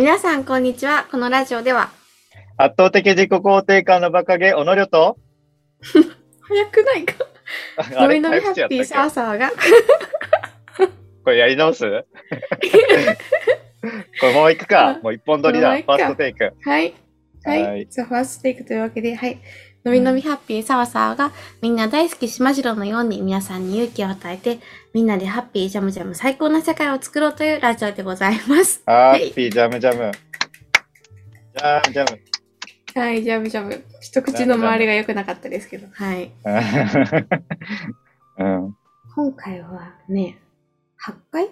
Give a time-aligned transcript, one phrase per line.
[0.00, 1.06] 皆さん、こんにちは。
[1.10, 1.90] このラジオでは、
[2.56, 5.18] 圧倒的自己肯定感の馬鹿げ、おのりょと、
[6.40, 7.26] 早くないか？
[8.00, 9.56] のびのびハッピーサーサーが、け？
[11.22, 11.84] これやり直す？
[11.84, 12.06] こ
[14.22, 14.98] れもう一個か。
[15.02, 15.68] もう一本撮りだ。
[15.68, 16.44] フもう一個ァーストテイク。
[16.64, 16.94] はい。
[17.44, 17.62] はい。
[17.62, 19.38] はいじゃあ、ファーストテイクというわけで、はい。
[19.82, 21.32] のびのびハッピーサーサーが、
[21.62, 24.58] みんな大好きしまじろうのように皆さんに勇気を与えて、
[24.92, 28.82] みんなでハッピージャムジャム最高な世界を作ろうというラジオでございます。
[28.84, 30.12] ハはいッピージャムジャム。
[31.56, 32.20] ジャムジャム。
[33.00, 33.84] はい、ジャムジャム。
[34.02, 36.30] 一口の周りが良くなかったですけど、はい。
[38.38, 38.76] うん。
[39.14, 40.38] 今回はね、
[41.06, 41.48] 8回？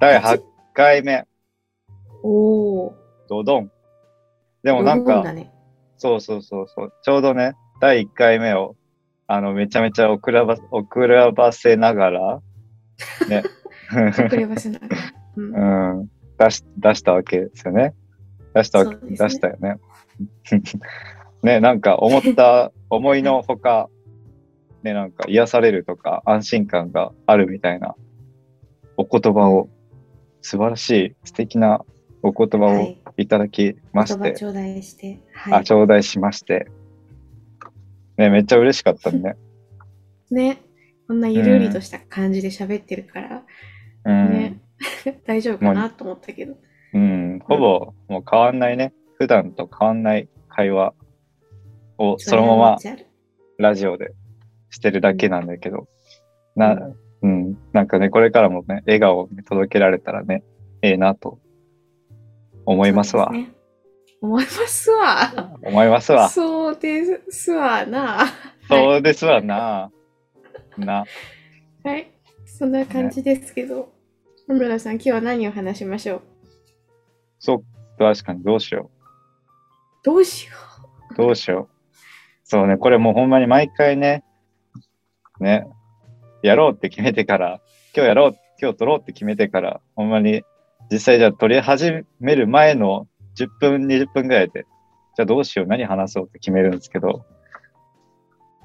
[0.00, 0.42] 第8
[0.72, 1.26] 回目、
[2.22, 2.92] おー。
[3.28, 3.70] ドドン。
[4.62, 5.52] でもなんかね。
[6.00, 6.92] そうそうそうそう。
[7.02, 8.74] ちょうどね、第1回目を、
[9.26, 12.40] あの、めちゃめちゃ遅らば、遅らばせながら、
[13.28, 13.42] ね。
[14.08, 14.96] 遅ればせながら。
[15.36, 17.94] うん うん、出し、出したわけですよね。
[18.54, 19.76] 出したわけ、ね出したよね。
[21.42, 23.90] ね、なんか思った、思いのほか、
[24.82, 27.94] ね、なんか癒されるとか安心感があるみたいな
[28.96, 29.68] お言葉を、
[30.40, 31.84] 素晴らしい素敵な
[32.22, 32.82] お言葉をは
[33.20, 35.20] いいただきまして、頂戴して。
[35.46, 36.66] あ、は頂戴しまして、
[38.16, 39.36] ね、めっちゃ嬉しかったね。
[40.30, 40.34] い。
[40.34, 40.58] ね。
[41.06, 43.42] こんなゆるりとした感じで喋ってるから、
[44.04, 44.30] うん。
[44.30, 44.60] ね。
[45.26, 46.56] 大丈夫かなと思ったけど。
[46.94, 48.92] うん、ほぼもう変わんないね。
[49.18, 50.94] 普段と変わんない会話
[51.98, 52.78] をそのまま
[53.58, 54.12] ラジオで
[54.70, 55.88] してるだけなんだけど、
[56.56, 60.42] な、ううん、なんかね、これからもね、笑顔をね届けられたらね、
[60.82, 61.38] ええなと
[62.66, 63.30] 思いますわ。
[63.30, 63.52] ね
[64.22, 65.58] 思いますわ。
[65.62, 66.28] 思いますわ。
[66.28, 68.26] そうですわな。
[68.68, 69.90] そうですわな。
[70.76, 71.04] な。
[71.84, 72.10] はい。
[72.44, 73.92] そんな感じですけど。
[74.46, 76.22] 野村さん、今日は何を話しましょう？
[77.38, 77.64] そう、
[77.98, 78.90] 確かにどうしよ
[80.02, 80.54] どうしよ
[81.12, 81.14] う。
[81.14, 81.96] どうしよう。
[82.44, 84.24] そうね、これもうほんまに毎回ね、
[85.38, 85.66] ね、
[86.42, 87.60] やろうって決めてから、
[87.94, 90.42] 今日やろう、今日撮ろうって決めてから、ほんまに
[90.90, 93.06] 実際じゃあ撮り始める前の
[93.36, 94.66] 10分、20分ぐらいで、
[95.16, 97.24] じゃあどうしよう、何話そうって決めるんですけど、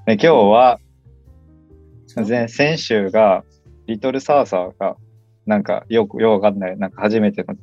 [0.08, 0.80] ね、今日は、
[2.18, 2.22] う。
[2.28, 3.44] 前先週が、
[3.88, 4.96] リトルサーサーが、
[5.46, 7.56] なんかよく、よくわかんない、なんか初めての、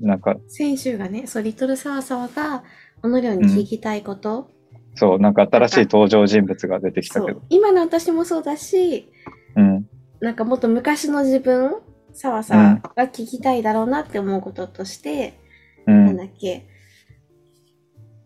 [0.00, 2.64] なんか、先週がね、そう、リトルサーサーが、
[3.02, 4.50] このように聞きたいこと、
[4.94, 7.38] そう、なんか新しい登場人物が出てきたそけど。
[7.38, 9.12] う、今の私もそうだし、
[9.54, 9.88] うん、
[10.20, 11.76] なんかもっと昔の自分、
[12.16, 15.38] 澤さんが聞きたいだろうなって思うこととして、
[15.86, 16.06] うん。
[16.06, 16.66] なんだっけ、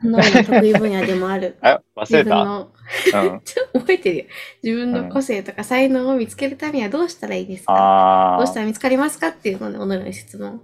[0.02, 2.68] のの得意分野でもある あ、忘自れた分の、
[3.32, 3.40] うん。
[3.44, 4.24] ちょっと覚えてるよ。
[4.62, 8.34] 自分の個性とか才能を見つけるためにはどうしたらいいですか？
[8.34, 10.60] あどうしたら見つかりますかっていうので、おのように質問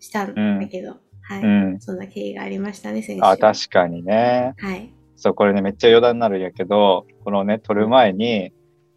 [0.00, 1.80] したんだけど、はい、うん。
[1.80, 3.22] そんな経緯がありましたね、先週。
[3.24, 4.54] あ、確かにね。
[4.58, 4.92] はい。
[5.16, 8.52] そう、これね、めっちゃ余談になるんやけど、このね、撮る前に、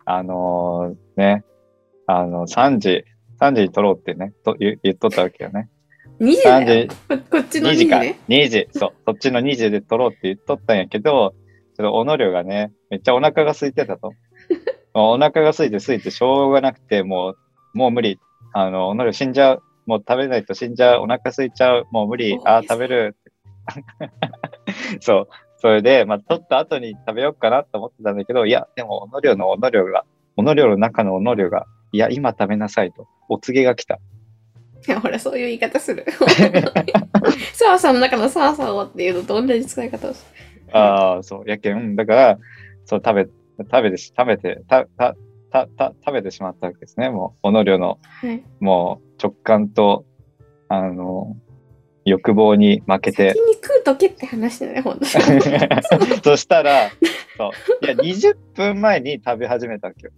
[0.05, 1.43] あのーね、
[2.07, 3.05] あの、3時、
[3.41, 5.69] 3時に撮ろうってね、と言言っとったわけよね。
[6.19, 6.87] 2時だ3よ。
[6.87, 8.19] 時、ここっちの2 2時ね。
[8.29, 11.33] 2時、そう、そっちの2時で撮ろうって言っとったんやけど、
[11.75, 14.13] ちょっとおのりょがね、めっちゃお腹が空いてたと。
[14.93, 17.37] お腹が空いて空いてしょうがなくて、もう、
[17.73, 18.19] もう無理。
[18.53, 19.63] あの、おのりょ死んじゃう。
[19.87, 21.01] もう食べないと死んじゃう。
[21.01, 21.87] お腹空いちゃう。
[21.91, 22.37] もう無理。
[22.43, 23.15] あー、食べる。
[24.99, 25.27] そう。
[25.57, 33.99] それで、まあ、取った後に食べようかなと思ってたんだけど、いや、でも、おのりょのおのりょが、おのりょの中のおのりょが、いや、今食べなさいと、お告げが来た。
[34.87, 36.05] いや、ほら、そういう言い方する。
[37.53, 40.25] サーさんの中のサーサーをっていうのと同じ使い方をす
[40.71, 41.49] ああ、そう。
[41.49, 42.39] やけん、うんだから、
[42.85, 43.27] そう、食べ、
[43.59, 45.15] 食べてし、食べて、た、た、
[45.51, 47.09] た、た、食べてしまったわけですね。
[47.09, 48.29] もう、おのりょの、る。
[48.29, 48.43] はい。
[48.59, 50.05] もう、直感と、
[50.69, 51.35] あの、
[52.05, 55.05] 欲望に負けて先、に食うとけって話だね、ほんと
[56.23, 56.89] そしたら、
[57.37, 60.13] そう、いや、20分前に食べ始めたわけよ。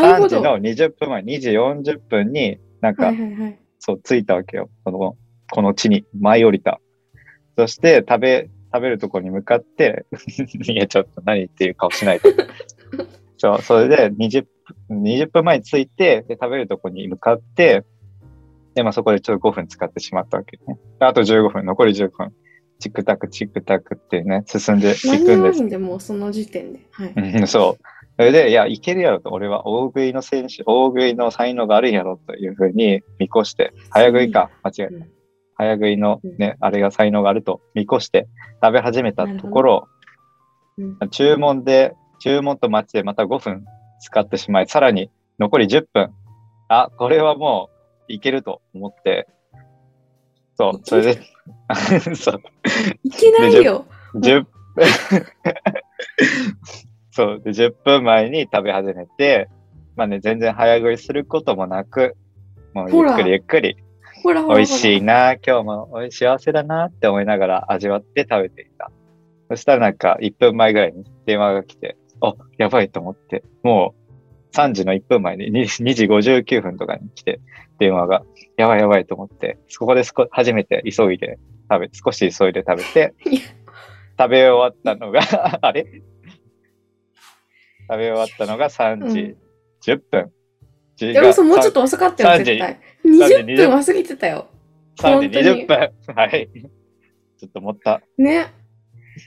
[0.00, 0.28] 3なるほど。
[0.28, 3.58] 時の20分前、2時40分に、なんか、はいはいはい。
[3.78, 4.70] そう、着いたわけよ。
[4.84, 5.16] この、
[5.50, 6.80] この地に舞い降りた。
[7.56, 10.06] そして、食べ、食べるとこに向かって、
[10.68, 12.30] いや、ちょっと何っていう顔しないで。
[13.38, 14.46] そう、それで20
[14.88, 17.84] 分、20分前に着いて、で、食べるとこに向かって、
[18.74, 20.78] で、まあそこでちょっと5分使ってしまったわけね。
[20.98, 22.32] であと15分、残り15分。
[22.80, 25.58] チクタク、チクタクってね、進んでいくんです。
[25.58, 26.80] いいんで、もうその時点で。
[26.90, 27.12] はい。
[27.14, 27.82] うん、そう。
[28.16, 34.94] それで、いや、いけるやろと、俺は大食いの選手、大食いの才能があるんやろというふうに見越して、早食いか、間違えた。
[34.94, 35.08] うん。
[35.56, 36.36] 早食いのうん。
[36.36, 38.28] ね、あれが才能があると見越して
[38.62, 39.88] 食べ始めたところ、
[40.78, 40.98] うん。
[41.10, 43.64] 注文で、注文と待ちでまた5分
[44.00, 46.12] 使ってしまい、さらに残り10分。
[46.68, 47.70] あ、これはも
[48.08, 49.26] ういけると思って、
[50.56, 51.20] そう、それで、
[52.14, 52.40] そう、
[53.02, 53.84] いけないよ。
[54.14, 54.46] 10
[57.14, 59.48] そう、で、10分前に食べ始めて、
[59.94, 62.16] まあね、全然早食いすることもなく、
[62.74, 63.76] もうゆっくりゆっくり、
[64.24, 64.42] ほら。
[64.42, 68.90] 美味しいな、今日もおい幸せだなって思いながら味わって食べていた。
[69.48, 73.94] そしたらなんか1分前ぐらいに電話が来て、あ、やばいと思って、も
[74.52, 77.38] う3時の1分前に 2, 2時59分とかに来て
[77.78, 78.24] 電話が、
[78.56, 81.38] やばいやばいと思って、そこで少初めて急いで
[81.70, 83.14] 食べ、少し急いで食べて
[84.18, 85.20] 食べ終わったのが、
[85.62, 86.02] あれ？
[87.88, 89.36] 食べ終わったのが3時
[89.82, 90.32] 10分。
[91.00, 92.80] いや、嘘、もうちょっと遅かったよ、3時絶対。
[93.04, 94.46] 3時20分は過ぎてたよ。
[94.98, 95.92] 3時本当に20分。
[96.14, 96.48] はい。
[97.36, 98.00] ちょっと思った。
[98.16, 98.46] ね。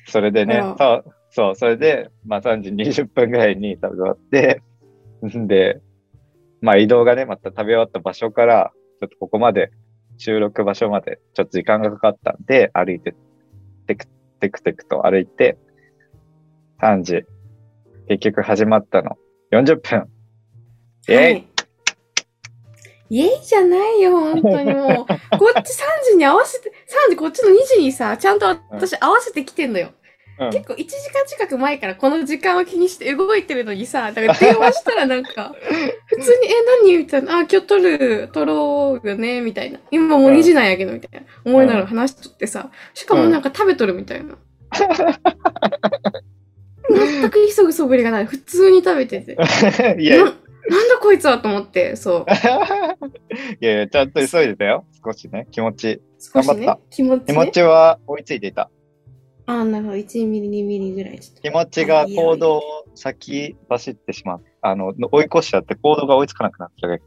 [0.08, 4.62] それでねそう、そう、それで、まあ3時20分ぐらいに食べ終わって、
[5.38, 5.82] ん で、
[6.62, 9.72] まあ移動がね、また食べ終わった場所から、ちょっとここまで、
[10.18, 13.14] 収録場所まで、ちょっと時間がかかったんで、歩いて、
[13.86, 14.08] テク
[14.40, 15.58] テクテクと歩いて、
[16.82, 17.26] 3時、
[18.08, 19.18] 結局始まったの、
[19.52, 20.08] 40分。
[21.08, 21.48] イェイ、はい
[23.10, 25.06] イェイじゃないよ、本当にもう。
[25.40, 26.70] こっち3時に合わせて、
[27.08, 29.88] 3時こっちの2時にさ、ちゃんと私合わせてきてんのよ。
[29.88, 29.98] うん
[30.52, 35.56] 結構1時間近く前からこの時間を気にして動いてるのにさ、だから電話したらなんか、
[36.06, 36.52] 普通に、え、
[36.84, 39.80] 何みたいな、あ、今日撮る、撮ろうよね、みたいな。
[39.90, 41.26] 今もう2時なんやけど、みたいな。
[41.44, 44.38] 思いながら話しとってさ、しかもなんか食べとるみたいな。
[46.90, 48.26] 全く急ぐそぶりがない。
[48.26, 49.34] 普通に食べてて。
[50.00, 50.24] いや、な
[50.70, 52.26] なんだこいつはと思って、そう。
[53.62, 54.86] いやいや、ちゃんと急いでたよ。
[55.04, 56.02] 少しね、気持ち。
[56.20, 57.26] 少しね頑張った、気持ち、ね。
[57.28, 58.70] 気持ちは追いついていた。
[59.46, 59.98] あ、なるほど。
[59.98, 61.42] 1ミリ、2ミリぐらいちょっと。
[61.42, 62.62] 気持ちが行動を
[62.96, 64.44] 先走ってしまう。
[64.62, 67.02] あの、追い越しちゃって行動が追いつかなくなっちゃう。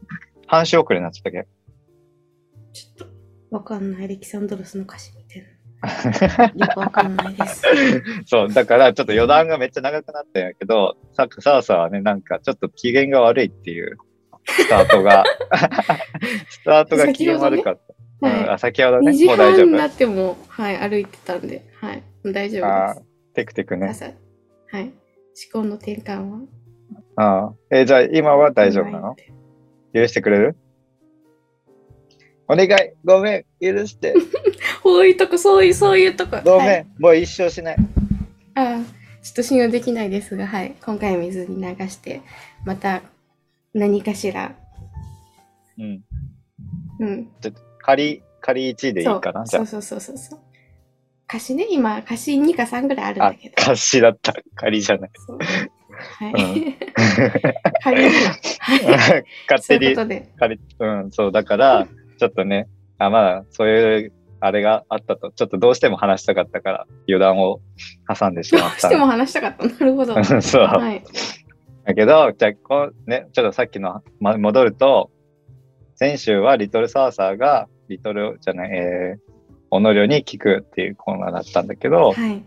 [0.47, 1.47] 半周遅れになっちゃったけ
[2.73, 4.05] ちょっと、わかんない。
[4.05, 5.11] アレキサンドロスの歌詞。
[6.55, 7.63] よくわかんないです。
[8.25, 13.97] そう、だからちょっと余談がめっちゃ長くなったんやけど、さっきサーサーはね、なんかちょっと機嫌が悪いっていう
[14.45, 15.23] スタートが、
[16.49, 18.27] スタートが機嫌悪かった。
[18.27, 19.05] うん、はあ先ほどい。
[19.05, 19.65] ね、2時もう大丈夫。
[19.65, 22.03] 半になっても、はい、歩いてたんで、はい。
[22.25, 23.05] 大丈夫あです。
[23.33, 23.87] テクテクね。
[23.89, 24.11] 朝、は
[24.79, 24.83] い。
[24.83, 24.93] 思
[25.51, 26.39] 考の転換は？
[27.15, 29.15] ああえじゃあ今は大丈夫なの？
[29.93, 30.55] 許してくれる？
[32.47, 32.69] お願い
[33.05, 34.13] ごめん許して
[34.83, 36.37] こういうとこ、そういう、そういうとこ。
[36.43, 37.75] ごめん、はい、もう一生しない。
[38.55, 38.81] あ
[39.21, 40.75] ちょっと信用できないですが、はい。
[40.83, 42.21] 今回水に流して、
[42.65, 43.01] また
[43.73, 44.55] 何かしら、
[45.77, 46.03] うん。
[46.99, 47.27] うん。
[47.79, 50.39] 仮、仮1でいいかなじゃそうそうそうそうそう。
[51.27, 53.25] 貸しね、今、貸し2か3ぐらいあるんあ。
[53.27, 54.33] あだけど。、貸しだった。
[54.55, 55.11] 仮じゃない。
[55.25, 56.77] そうはい。
[57.83, 58.35] 仮には。
[58.59, 59.23] はい。
[59.49, 61.87] 勝手にそういううん、そう、だから、
[62.17, 62.67] ちょっとね、
[62.97, 67.61] あ、まだ、そういう、あれがあったと、ちょっとどうしても話したかったから、余談を
[68.13, 68.75] 挟んでしどまった。
[68.75, 69.65] うしても話したかった。
[69.69, 70.15] なるほど。
[70.15, 70.65] はそう。
[70.65, 71.01] い。
[71.85, 75.11] だけど、じゃあこう、ね、ちょっとさっきの、ま、戻ると、
[75.95, 79.19] 先週はリトルサーサーが、リトルじゃない、えー、
[79.69, 82.43] オノリョに聞くっていうコーナーだったんだけど、はい。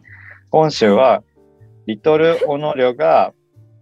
[0.50, 1.22] 今週は、
[1.86, 3.32] リトルオノリョが、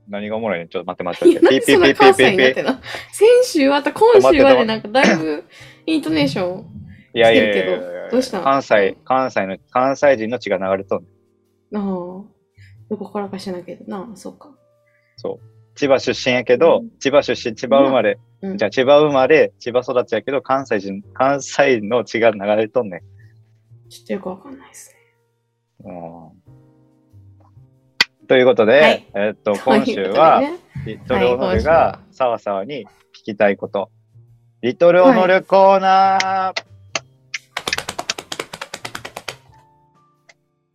[0.08, 0.66] 何がおもろいね？
[0.68, 1.66] ちょっと待って待っていや、なん待って。
[1.66, 2.72] でそんな関西になってんの？
[3.12, 5.44] 先週はと今週はでなんかだいぶ
[5.86, 6.66] イントネーション。
[7.14, 8.44] いやいやいやどどうしたの？
[8.44, 11.08] 関西、関西の、関西人の血が流れとんね
[11.72, 11.76] ん。
[11.76, 11.84] ああ。
[12.90, 14.08] どこからかしなきゃな。
[14.12, 14.50] あ、そうか。
[15.74, 16.90] 千葉出身やけど、うん。
[16.98, 18.58] 千葉出身、千葉生まれ、うん。
[18.58, 23.02] じゃあ千葉生まれ、千葉育ちやけど、関西人、関西の血が流れとんね
[23.88, 24.94] ちょっとよくわかんないです
[25.84, 25.90] ね。
[25.90, 25.94] ん。
[25.94, 28.26] うん。
[28.26, 29.06] ということで、はい。
[29.14, 32.00] えーっと、 今週ことでは、ねリトルオノルがは。
[32.10, 33.90] サワサワに聞きたいこと。
[34.62, 36.71] リトルオノルコーナー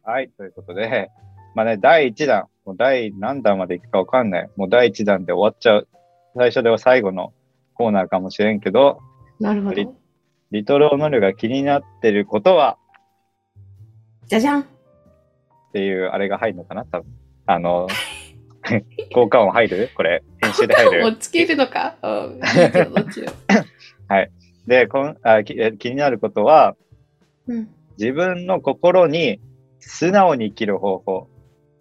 [0.07, 1.09] はい、ということで、
[1.53, 4.49] まあね、第1弾、もう第何弾までいくかわかんない。
[4.55, 5.89] もう第1弾で終わっちゃう。
[6.37, 7.33] 最初では最後の
[7.73, 9.01] コーナーかもしれんけど、
[9.41, 9.93] なるほリど。
[10.51, 12.77] リトルオノルが気になってることは？
[14.27, 14.61] じゃじゃん。
[14.61, 14.65] っ
[15.73, 16.85] ていうあれが入るのかな？
[16.85, 17.13] 多分。
[17.45, 17.89] あの、
[19.13, 19.89] 効果音入る？
[19.93, 21.05] これ、編集で入る？
[21.05, 21.97] をつけるのか？
[22.01, 22.35] うん。
[22.35, 22.39] いい
[24.67, 26.77] でこんあきえ気になることは、
[27.45, 27.67] うん。
[27.97, 29.41] 自分の心に
[29.87, 31.29] 素直に生きる方法。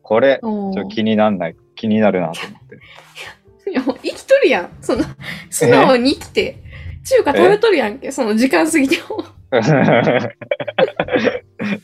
[0.03, 2.77] これ、ちょっと気になんない、気になるなと思って。
[3.71, 4.71] いや、もう生きとるやん。
[4.81, 5.05] その、
[5.51, 6.63] 素直に生きて、
[7.05, 8.13] 中華食べとるやんけ。
[8.13, 9.25] その時間過ぎても。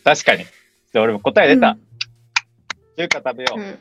[0.05, 0.45] 確かに。
[0.93, 1.71] で俺も答え出た。
[1.71, 1.93] うん
[2.97, 3.61] 中華食べよう。
[3.61, 3.79] うん。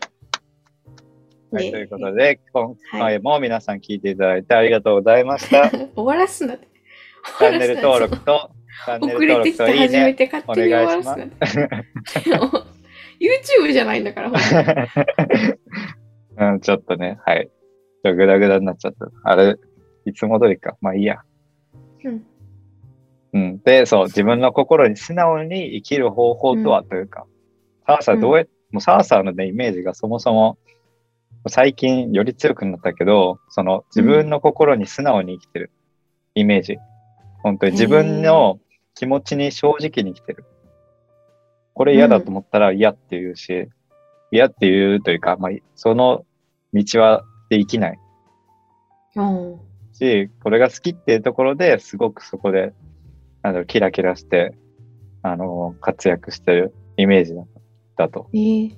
[1.51, 5.69] はい、ねということで、今は回も皆さん聞いていただいてありがとうございました。
[5.69, 6.67] チ 終わらすんだって。
[7.39, 8.51] ャンネル登録と
[8.99, 9.77] 遅れてきて。
[9.77, 11.09] 初めて勝手に終わらす。
[13.21, 14.31] YouTube じゃないんだから、
[16.53, 17.51] うん、ちょっとね、はい。
[18.03, 19.11] ちょっとグダグダになっちゃった。
[19.23, 19.57] あれ、
[20.05, 20.75] いつも通りか。
[20.81, 21.21] まあいいや。
[22.03, 22.25] うん。
[23.33, 23.61] うん。
[23.61, 27.27] で、そう、自分の心に素直に生きる方法とはというか、
[27.85, 30.57] サーサーどうや、もうサーサーのね、イメージがそもそも、
[31.47, 35.71] 最近より強くなったけど、その自分の心に素直に生きてる
[36.35, 36.77] イメージ。
[37.43, 38.59] 本当に自分の
[38.95, 40.45] 気持ちに正直に生きてる。
[41.73, 43.69] これ嫌だと思ったら嫌って言うし、
[44.31, 46.25] 嫌って言うというか、まあ、その
[46.73, 47.99] 道はで生きない
[49.15, 49.59] うん。
[49.93, 52.73] し、これが好きっていうところですごくそこで、
[53.41, 54.53] なんだろう、キラキラして、
[55.21, 57.43] あの、活躍してるイメージだ
[57.97, 58.29] だと。
[58.33, 58.75] えー、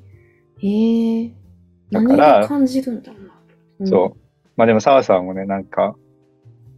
[0.62, 1.34] えー、
[1.91, 3.34] 何だからが感じるんだろうな。
[3.79, 4.17] うんそう。
[4.55, 5.96] まあでも澤さんもね、なんか、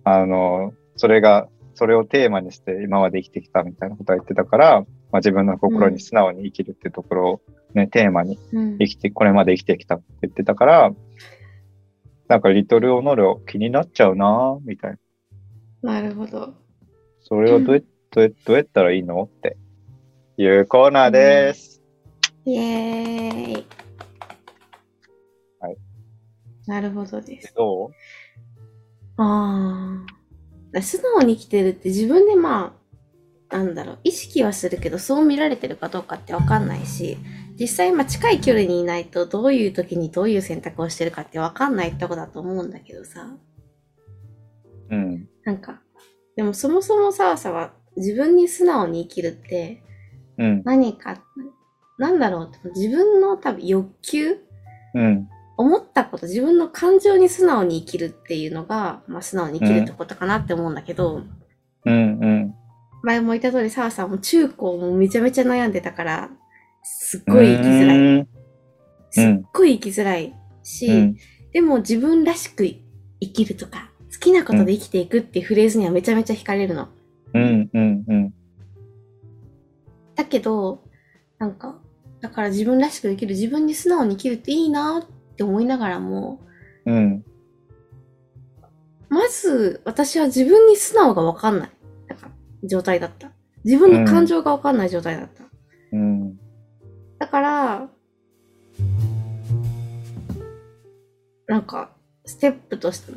[0.04, 7.42] あの、それが、それをテーマにして今まで生きてきたみたいなことは言ってたから、まあ自分の心に素直に生きるっていうところを
[7.74, 10.92] ね、テーマにうん生きて、これまで生きてきたって言ってたから、
[12.28, 14.98] なんかリトルオノル気になっちゃうなみたい
[15.84, 15.94] な。
[15.94, 16.56] なるほど。
[17.22, 19.58] それをどうやどうやどうやったらいいのって
[20.38, 21.84] いうコーナーです。
[22.46, 23.68] イエーイ。
[25.60, 25.78] はい。
[26.68, 27.54] なるほどです。
[27.56, 27.90] どう？
[29.18, 30.15] ああ。
[30.82, 32.76] 素直に生きてるって自分でま
[33.52, 37.18] あ、なんだろう、意識はするけど、そう見られてるかどうかってわかんないし、
[37.60, 43.28] 実際まあ近い距離にいないと、どういう時にどういう選択をしてるかってわかんないとこだと思うんだけどさ。
[44.90, 45.28] うん。
[45.44, 45.82] なんか、
[46.36, 49.82] でもそもそもさわさは自分に素直に生きるって
[50.38, 50.62] うん。
[50.66, 51.22] 何か、
[51.98, 54.38] なんだろうって、自分の多分欲求
[54.94, 55.30] うん。
[55.58, 61.22] 思ったこと、自分の感情に素直に生きるっていうのが、まあ素直に生きるってことかなって思うんだけど、
[61.86, 61.94] うん。
[61.94, 61.98] う
[62.28, 62.56] ん。
[63.04, 66.30] 前も言った通り、澤さんも中高もめちゃめちゃ悩んでたから、
[66.84, 67.98] すっごい生きづらい。
[67.98, 68.28] うん
[69.16, 71.16] すっごい生きづらいし、うん。
[71.54, 76.90] でも自分らしく生きるとか、好きなことで生きていくっていうフレーズにはめちゃめちゃ惹かれるの。
[77.34, 77.70] うん。
[77.74, 78.04] うん。
[78.06, 78.34] うん。
[80.16, 80.84] だけど、
[81.38, 81.80] なんか、
[82.20, 86.42] だから自分らしく生きる、自分に素直に生きるっていいなって思いながらも、
[86.86, 87.26] うん。
[89.10, 91.70] まず私は自分に素直がわかんない。
[92.08, 92.32] だから
[92.68, 93.32] 状態だった。
[93.64, 95.44] 自分の感情がわかんない状態だった。
[95.92, 96.38] うん。
[97.18, 97.90] だから、
[101.48, 101.92] なんか、
[102.26, 103.14] ステップとして、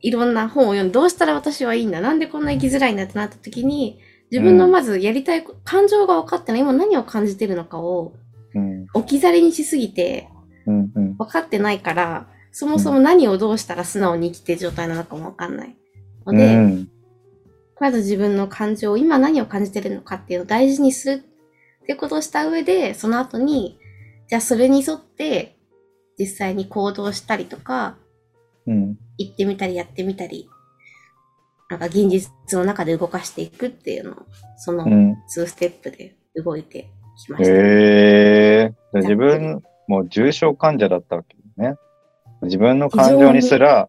[0.00, 2.00] いろんな本を読んで、どうしたら私はいいんだ？
[2.00, 3.98] なんでこんな生きづらいんだってなった時に、
[4.30, 8.14] 自分のまずやりたいこ、感情が分かってない、今何を感じてるのかを
[8.54, 8.86] うん。
[8.94, 10.28] 置き去りにしすぎて、
[10.66, 10.92] うん。
[10.94, 11.16] うん。
[11.16, 15.76] 分かってないから、そもそも何をどうしたら素直に生きてる状態なのかも分かんない。
[16.24, 16.88] ので、うん。
[17.80, 21.24] まず自分の感情を今何を感じてるのかっていうのを大事にする
[21.82, 23.78] ってことをした上で、その後に、
[24.28, 25.56] じゃあそれに沿って
[26.18, 27.96] 実際に行動したりとか、
[28.66, 28.98] うん。
[29.18, 30.48] 行ってみたりやってみたり、
[31.68, 34.14] なんか現実の中で動かしていくっていうのを、
[34.56, 35.12] そのうん。
[35.36, 36.88] 2ステップで動いて
[37.22, 37.50] きました。
[37.50, 38.74] へえ。
[38.94, 41.76] 自分、もう重症患者だったわけね。
[42.42, 43.88] 自分の感情にすら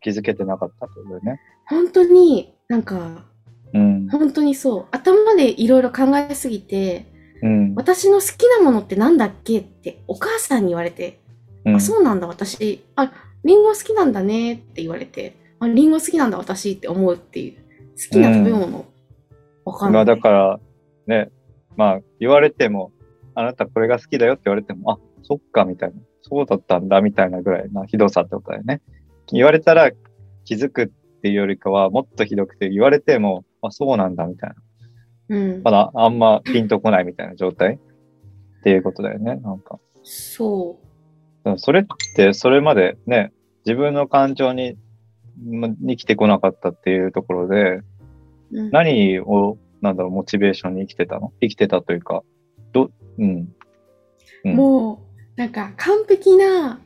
[0.00, 1.40] 気づけてなかったとだよね。
[1.66, 3.24] 本当になんか、
[3.72, 4.08] うん。
[4.08, 4.86] 本当にそう。
[4.90, 7.06] 頭でいろいろ考えすぎて、
[7.42, 7.74] うん。
[7.74, 11.20] 私の好きなものってなんだっけってお母さんに言われて、
[11.64, 12.84] うんあ、そうなんだ、私。
[12.96, 13.12] あ、
[13.44, 17.68] リンゴ好きなんだねって言われて、あ、リンゴ好きなんだ、私って思うっていう。
[17.98, 18.86] 好きな食べ物、
[19.64, 20.04] わかんない。
[20.04, 20.60] まあだから、
[21.06, 21.30] ね、
[21.76, 22.92] まあ言われても、
[23.34, 25.96] あなたこれが好きだよって言われても、あ、そっかみたいな。
[26.22, 28.80] そうだったんだみたいなぐらいなひどさってことだよね。
[29.30, 29.90] 言われたら
[30.44, 30.86] 気づくっ
[31.20, 34.50] ていうよりかは、もっとひどくて言われても、あ、そうなんだみたい
[35.28, 35.36] な。
[35.36, 35.70] うんま。
[35.70, 37.74] だあんまピンとこないみたいな状態？
[37.74, 39.36] っていうことだよね。
[39.36, 39.78] なんか。
[40.02, 40.78] そ
[41.44, 41.84] でもそれっ
[42.16, 43.32] て、それまでね、
[43.66, 44.78] 自分の感情に、
[45.44, 47.84] まに来てこなかったっていうところで、う。
[48.52, 51.32] うん、何を、なんだろう、モチベーションに生きてたの？
[51.40, 52.22] 生きてたというか、
[52.72, 53.48] ど、うん。
[54.44, 54.98] うん、もう、
[55.38, 56.80] なんか完璧な、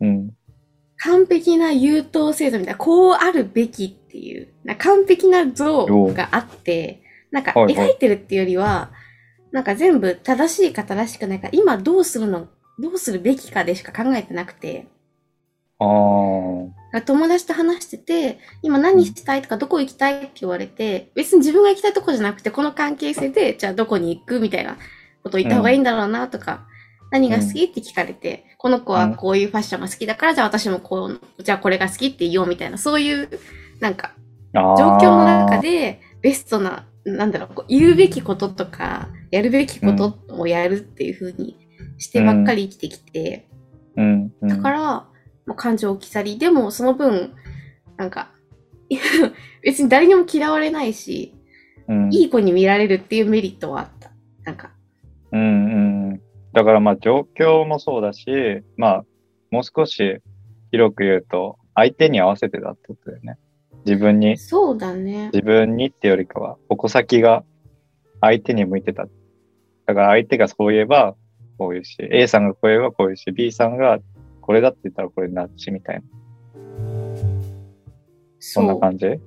[0.00, 0.30] うん。
[0.98, 7.88] 完璧な優等生度みたいな、こうあるべきっていう、な完璧な像があって、なんかはいはい。
[7.88, 8.92] 描いてるっていうよりは、
[9.50, 12.46] なんか全部正しいか正しくないか、今どうするの、
[12.78, 14.86] どうするべきかでしか考えてなくて、
[15.80, 15.84] あ
[16.92, 24.76] あ、友達と話してて、今何したいとかどこ行きたいって言われて、別に自分が行きたいとこじゃなくて、この関係性で、じゃあどこに行くみたいな
[25.24, 26.68] ことを言った方がいいんだろうなとか、
[27.10, 33.28] 何が好きって聞かれて、この子はこういうファッションが好きだから、じゃあ私もこう、じゃあこれが好きって言おうみたいな、そういう、
[33.80, 34.12] なんか。
[34.52, 34.62] 状
[34.96, 41.56] 況の中でベストななんだろう、言うべきこととか、やるべきことをやるっていう風に
[41.98, 43.48] してばっかり生きてきて、
[43.96, 44.32] うん。
[44.40, 46.38] うんだから、まあ、感情置き去り。
[46.38, 47.32] でも、その分、
[47.96, 48.32] なんか、
[49.62, 51.34] 別に誰にも嫌われないし、
[51.88, 54.10] うん、いい子に見られるっていうメリットはあった。
[54.44, 54.72] なんか、
[55.30, 56.20] うんうん。
[56.56, 58.30] だからまあ状況もそうだし、
[58.78, 59.04] まあ
[59.50, 60.22] もう少し
[60.70, 63.36] 広く言うと、相手に合わせてだってことだよね。
[63.84, 65.28] 自分に、そうだね。
[65.34, 67.44] 自分にってよりかは、矛先が
[68.22, 69.06] 相手に向いてた。
[69.84, 71.14] だから相手がそう言えば
[71.58, 73.98] こういうし、A さんがこう言えばこういうし、B さんが
[74.40, 76.02] これだって言ったらこれになるし、みたいな。
[78.38, 78.76] そんな。
[78.76, 79.20] 感じ？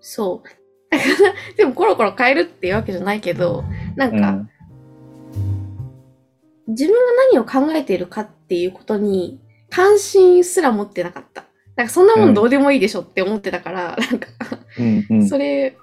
[0.00, 1.56] そう。
[1.56, 3.62] でもコロコロ変えるっていうわけじゃないけど、
[3.94, 4.50] なんか、うん。
[6.68, 7.00] 自分が
[7.32, 11.44] 何を考えているかっていうことに関心すら持ってなかった。
[11.76, 14.28] なんかそんなもんどうでもいいでしょって思ってたから、 なんか、
[14.78, 15.28] うんうん。
[15.28, 15.76] それ、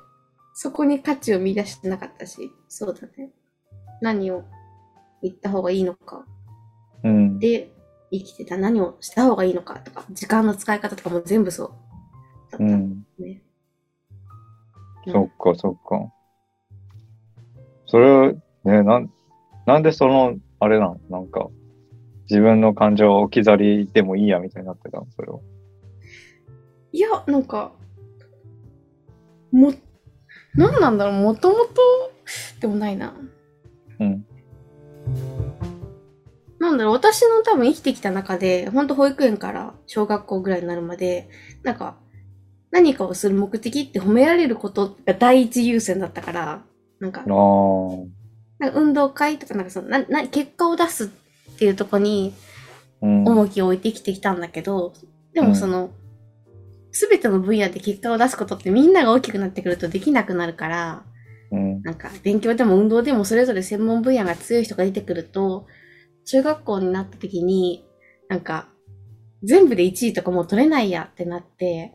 [0.56, 3.32] そこに価値を見出してなかったし、そうだね。
[4.02, 4.44] 何を
[5.22, 6.26] 言った方がいいのか、
[7.04, 7.40] うん。
[7.40, 7.72] で、
[8.12, 11.70] 生きてた何をした方がいいのかとか、時間の使い方とかも全部そう。
[12.52, 13.06] だったうん。
[13.20, 13.42] ね。
[15.06, 16.12] そっか、そっか。
[17.86, 19.12] それ、ね、なん、
[19.66, 21.50] なんでその、あれなのなんか、
[22.30, 25.42] 自分の感情を置き去りでもいいやみたいになってたのそれを。
[26.94, 27.74] いや、なんか、
[29.52, 29.74] も、
[30.56, 31.82] なんなんだろう、もともと
[32.62, 33.14] でもないな。
[34.00, 34.26] うん。
[36.60, 41.30] なんだろう、私の多分生きてきた中で、ほんと保育園から小学校ぐらいになるまで、
[41.64, 41.98] なんか、
[42.72, 46.64] 何かをする目的って褒められることが第一優先だったから、
[47.00, 48.23] なんかあ、あ。
[48.64, 51.08] なんか運動会とか、なんかその、な、な、結果を出すっ
[51.58, 52.34] ていうとこに
[53.02, 53.28] うん。
[53.28, 54.94] 重きを置いてきてきたんだけど、
[55.34, 55.92] でもその、
[56.92, 61.04] すべての分野で結果を出すことってみんなが大きくなってくるとできなくなるから、
[61.52, 61.82] うん。
[61.82, 65.68] なんか勉強でも運動でもそれぞれ専門分野が強い人が出てくると、
[66.26, 67.86] 中学校になった時に、
[68.30, 68.70] なんか、
[69.44, 71.94] 全部で1位とかもう取れないやってなって、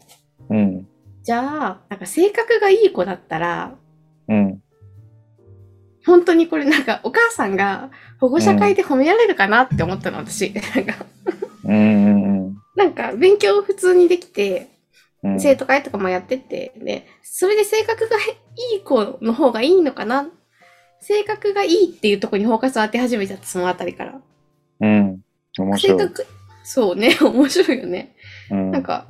[0.50, 0.86] うん。
[1.22, 3.74] じゃあ、なんか性格がいい子だったら、
[4.28, 4.62] うん。
[6.08, 10.52] 本当にこれなんかお母さんが保護者会で褒められるかなって思ったの、私。
[10.52, 11.06] なんか。
[12.74, 14.70] なんか勉強普通にできて、
[15.22, 15.40] うん。
[15.40, 20.28] 生徒会とかもやってて、で、それで性格がいい子の方がいいのかな？
[21.00, 24.20] 性格がいいっていうところにフォーカスを当て始めちゃった、そのあたりから。
[24.80, 25.20] うん。
[25.58, 25.98] 面白い。
[25.98, 26.26] 性格、
[26.64, 28.14] そうね、 面白いよね。
[28.50, 28.70] うん。
[28.70, 29.06] なんか、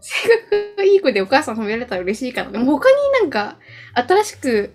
[0.00, 2.50] 性格がいい子でお母さん褒められたら嬉しいかな。
[2.50, 3.58] でも他になんか、
[3.94, 4.74] 新しく、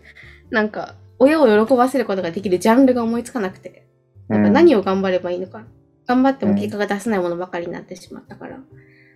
[0.50, 3.88] なんか、親を喜ばせることができるジャンルが思いつかなくて。
[4.28, 5.66] なんか何を頑張ればいいのか。
[6.06, 8.60] 頑張っても結果が出せないものばかりになってしまったから。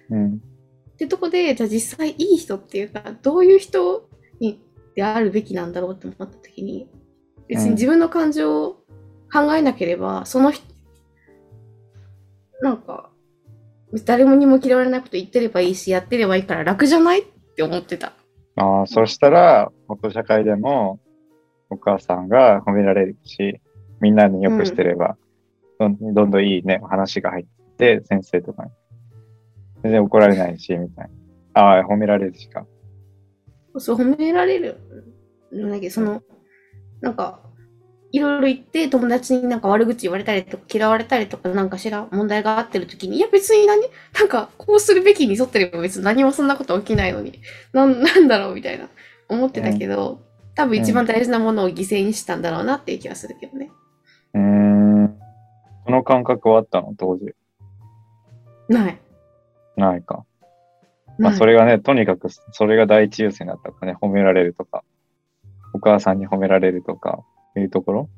[0.10, 0.36] うん。
[0.36, 4.10] ってとこで、じゃあ実際いい人っていうか、どういう人
[4.40, 4.62] に
[4.96, 6.90] であるべきなんだろうって思った時に、
[7.48, 8.74] 別に自分の感情を
[9.32, 10.64] 考えなければ、その人、
[12.62, 13.10] なんか、
[14.06, 18.14] 誰もにも嫌われないこと言ってればいいし、やってればいいから楽じゃないって思ってた。
[18.56, 21.00] ああ、そしたら、保護者会でも、
[21.72, 23.62] お母さんが褒められるし、
[24.02, 25.18] みんなによくしてれば、
[25.80, 28.72] どんどんどんいいね、話が入って、先生とかに。
[29.84, 31.10] 全然怒られないし、みたい
[31.54, 31.62] な。
[31.62, 32.66] ああ、褒められるしか。
[33.78, 34.78] そう、褒められる。
[35.52, 36.22] なんだけど、その、
[37.00, 37.42] なんか、
[38.12, 43.82] いろいろ言って、友達になんか悪口言われたりとか、嫌われたりとか、なんかしら問題があってる時に、いや別に何、
[44.14, 47.40] なんか、こうするべきに沿ってれば別に何もそんなこと起きないのに、
[47.72, 48.90] なん、なんだろうみたいな、
[49.30, 50.22] 思ってたけど、
[50.62, 53.72] 多分一番大事なものを犠牲にしたんだろうなっていう気がするけどね。
[54.36, 55.20] うーん。
[55.86, 56.94] その感覚はあったの？
[56.96, 57.34] 当時。
[58.70, 59.02] ない。
[59.76, 60.24] ないか。
[61.18, 64.84] まあ、それがね、とにかく、それが第一優先だったからね、褒められるとか、
[65.74, 67.24] お母さんに褒められるとか、
[67.58, 68.10] いうところ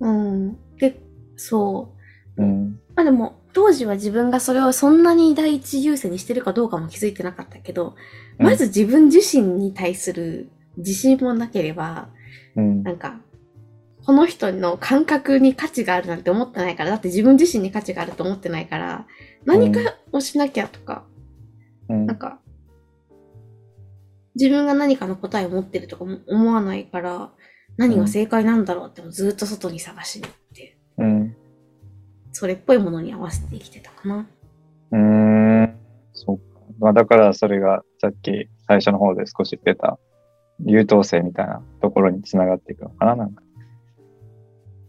[0.00, 0.56] うん。
[0.78, 0.98] で、
[1.36, 1.94] そ
[2.38, 2.42] う。
[2.42, 2.80] うん。
[2.94, 7.96] まあでも、当時は自分がそれをそんなに第一優先にしてるかどうかも気づいてなかったけど、
[8.36, 12.10] まず自分自身に対する自信もなければ、
[12.54, 12.82] うん。
[12.82, 13.18] なんか、
[14.04, 19.06] この人の感覚に価値があるなんて思ってないから、だって自分自身に価値があると思ってないから、
[19.46, 19.80] 何か
[20.12, 21.06] をしなきゃとか、
[21.88, 22.40] うんなんか、
[24.34, 27.32] 自分が何かの答えを持ってるとかも思わないから、
[27.78, 31.35] 何が正解なんだろうってずっと外に探しに行って、うん。
[32.36, 34.26] それっぽいものに合わせて生きてたかな。
[34.92, 35.76] うーん。
[36.12, 36.60] そうか。
[36.78, 39.98] まあ、だからそれがさっき最初の方で少し出た
[40.66, 43.42] 優等生みたいなところにつながっていくのかななんか。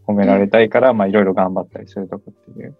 [0.06, 2.76] 褒められたいから、まあいろいろ頑張ったりするとこっていう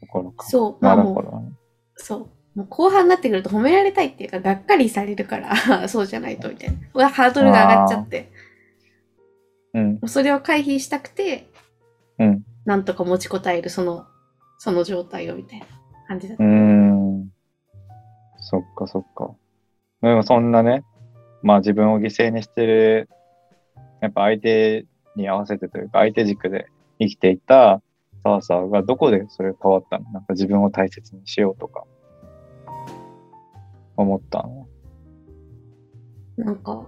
[0.00, 0.44] ところか。
[0.48, 1.52] そう、まなあもう、るほどね。
[1.94, 2.58] そう。
[2.58, 5.54] もう後半になってくると褒められたいっていうか、がっかりされるから、
[5.88, 7.08] そうじゃないとみたいな。
[7.08, 8.32] ハードルが上がっちゃって。
[9.74, 10.00] うん。
[10.06, 11.46] それを回避したくて、
[12.18, 12.44] うん。
[12.64, 14.06] なんとか持ちこたえる、その、
[14.58, 15.66] その状態をみたいな
[16.06, 16.44] 感じだった。
[16.44, 17.32] うーん。
[18.38, 19.34] そっかそっか。
[20.02, 20.84] でもそんなね、
[21.42, 23.08] まあ自分を犠牲にしてる、
[24.00, 26.66] やっぱ相手に合わせてというか、相手軸で
[26.98, 27.82] 生きていた
[28.22, 30.10] 澤さんがどこでそれ変わったの？
[30.10, 31.84] なんか自分を大切にしようとか、
[33.96, 34.68] 思ったの？
[36.36, 36.86] なんか、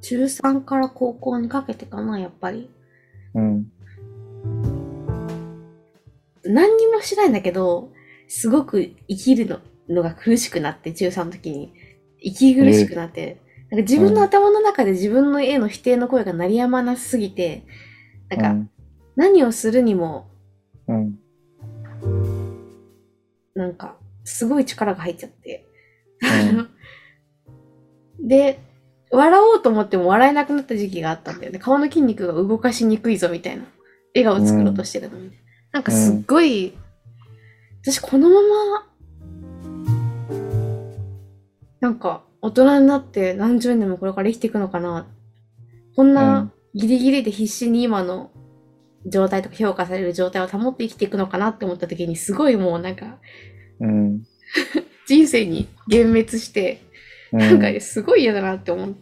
[0.00, 2.70] 中3から高校にかけてかな、やっぱり。
[3.34, 3.66] うん。
[6.50, 7.92] 何にもしないんだけど、
[8.28, 11.72] すごく生きるののが苦しくなって、中3の時に。
[12.18, 13.40] 息苦しくなって。
[13.70, 17.64] なんか自分の頭の中で自分の絵の否定の声が鳴りやまなすぎて、
[18.28, 18.70] なんか、うん。
[19.16, 20.28] 何をするにも、
[20.86, 21.18] うん。
[23.54, 25.66] なんか、すごい力が入っちゃって。
[28.20, 28.60] で、
[29.10, 31.58] 笑おうと思っても笑えなくなった時期があったんだよね。
[31.58, 33.64] 顔の筋肉が動かしにくいぞみたいな。
[34.14, 35.32] 笑顔作ろうとしてるのに。
[35.72, 36.74] なんかすっごい、
[37.82, 38.86] 私このまま、
[41.80, 45.06] なんか大人になって何十年もこれから生きていくのかな。
[45.96, 48.30] こんうなんギリギリで必死に今の
[49.06, 53.18] 状態とか評価される状態を保って生きていくのかなって思った時にすごいもうなんか
[53.80, 54.22] うん。
[55.06, 56.82] 人生に幻滅して、
[57.32, 57.38] うん。
[57.40, 58.94] なんかすごい嫌だなって思っ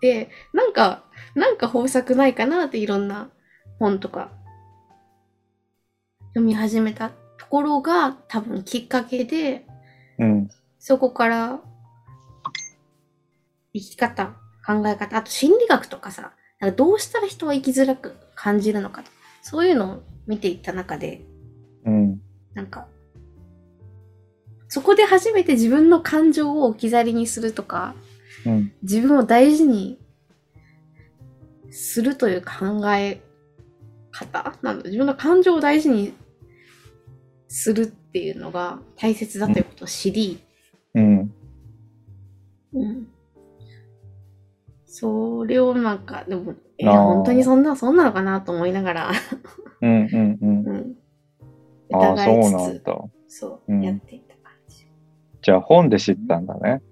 [0.00, 3.30] て、なんか、なんか方策ないかなっていろんな
[3.78, 4.32] 本とか
[6.36, 9.66] 読み始めたところが多分きっかけで、
[10.18, 10.48] うん。
[10.78, 11.60] そこから
[13.72, 21.22] 生き方、考え方、あと心理学とかさ、なんかどうしたら人は生きづらく感じるのかとそういうのを見ていった中で、
[21.86, 22.20] うん。
[22.52, 22.86] なんか、
[24.68, 27.94] そこで初めて自分の感情を置き去りにするとか、
[28.44, 28.72] うん。
[28.82, 29.98] 自分を大事に
[31.70, 33.22] するという考え
[34.10, 34.52] 方？
[34.60, 34.84] なんだ。
[34.84, 36.12] 自分の感情を大事に
[37.48, 40.40] するっていうのが大切だということを知り、
[40.94, 41.34] うん。
[42.72, 43.08] うん。
[44.86, 49.10] それをなんか、でも、えあー本当にそんな、そんなのかなと思いながら、
[49.82, 49.90] うん。
[49.90, 50.38] うん。
[50.40, 50.64] うん。
[50.64, 50.96] うん。
[51.92, 52.98] ああ、疑そういつつ、なんだ。
[53.28, 54.86] そう、うんやっていった感じ。
[55.42, 56.82] じゃあ本で知ったんだね。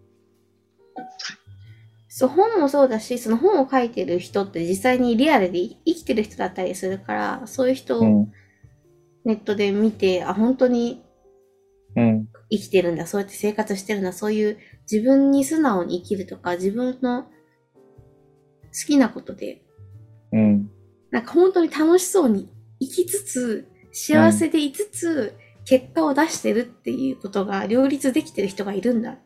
[2.09, 8.33] そう、本もそうだし、その本を書いてる人って実際にリアルで生きてる人だったりするから、そういう人をうん。
[9.25, 11.03] ネットで見て、あ、本当に
[11.97, 12.29] うん。
[12.51, 14.59] 生きてるんだ、そうやって生活してるんだ、そういう
[14.91, 17.29] 自分に素直に生きるとか、自分の好
[18.87, 19.63] きなことで、
[20.33, 20.71] うん。
[21.11, 25.35] なんか本当に楽しそうに生きつつ、幸せでいつつ、
[25.65, 29.19] 結果を出してるっていうことが両立できてる人がいるんだ。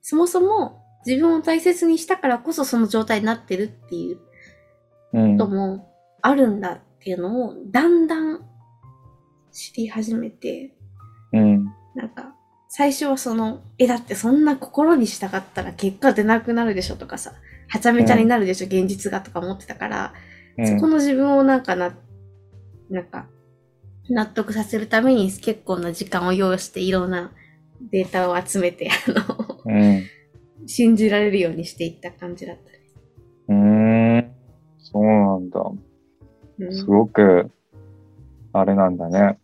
[0.00, 4.18] そもそも自分を大切にしたからこそその状態になってるっていう
[5.12, 5.36] うん。
[5.38, 8.40] こともあるんだっていうのをだんだん
[9.54, 10.74] 知り始めて、
[11.32, 11.64] うん。
[11.94, 12.34] なんか、
[12.68, 17.32] 最初はその、え、だってそんな心に従ったら結果出なくなるでしょとかさ、
[17.68, 20.12] はちゃめちゃになるでしょ、現実がとか思ってたから、
[20.58, 21.96] うんそこの自分をなんかな、
[22.88, 23.26] なんか、
[24.08, 27.32] 納得させるために結構な時間を要していろんな
[27.90, 30.02] データを集めて、あの、うん。
[30.66, 32.78] 信じられるようにしていった感じだったね。
[33.48, 33.54] うー
[34.22, 34.34] ん。
[34.78, 35.60] そうなんだ。
[36.58, 37.50] うん、すごく、
[38.52, 39.38] あれなんだね。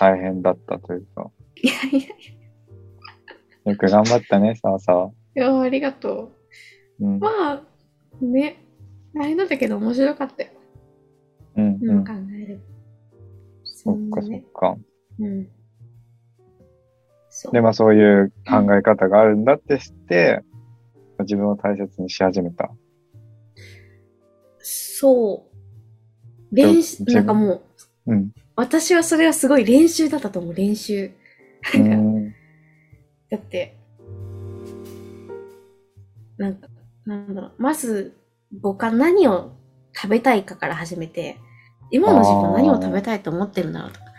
[0.00, 1.30] 大変だったというか。
[1.62, 2.08] いやいや
[3.66, 5.10] いよく頑張ったね、さあさあ。
[5.34, 6.32] や、ありがと
[6.98, 7.18] うんう。。
[7.18, 7.62] まあ、
[8.22, 8.64] ね、
[9.14, 10.50] 大変だったけど面白かったよ。
[11.56, 11.64] うん。
[11.66, 12.12] うん今考。
[12.32, 12.62] えれば。
[13.64, 14.44] そっかそっね。
[14.54, 14.76] か。
[15.18, 15.48] うん。
[17.52, 20.42] で、まあそういう考え方があるんだって知って、
[21.20, 22.70] 自分を大切にし始めた。
[24.60, 25.46] そ
[26.50, 26.56] う。
[26.56, 27.62] 練習、自分なんかもう、
[28.06, 28.32] うん。
[28.60, 31.10] 私はそれはすごい練習だったと思う、練習。
[33.30, 33.78] だって、
[36.36, 36.68] なんか、
[37.06, 38.16] なんだろう、まず、
[38.52, 39.52] 僕は何を
[39.94, 41.38] 食べたいかから始めて、
[41.90, 44.10] 今の自分何を食べたいと思ってるんだろうとか、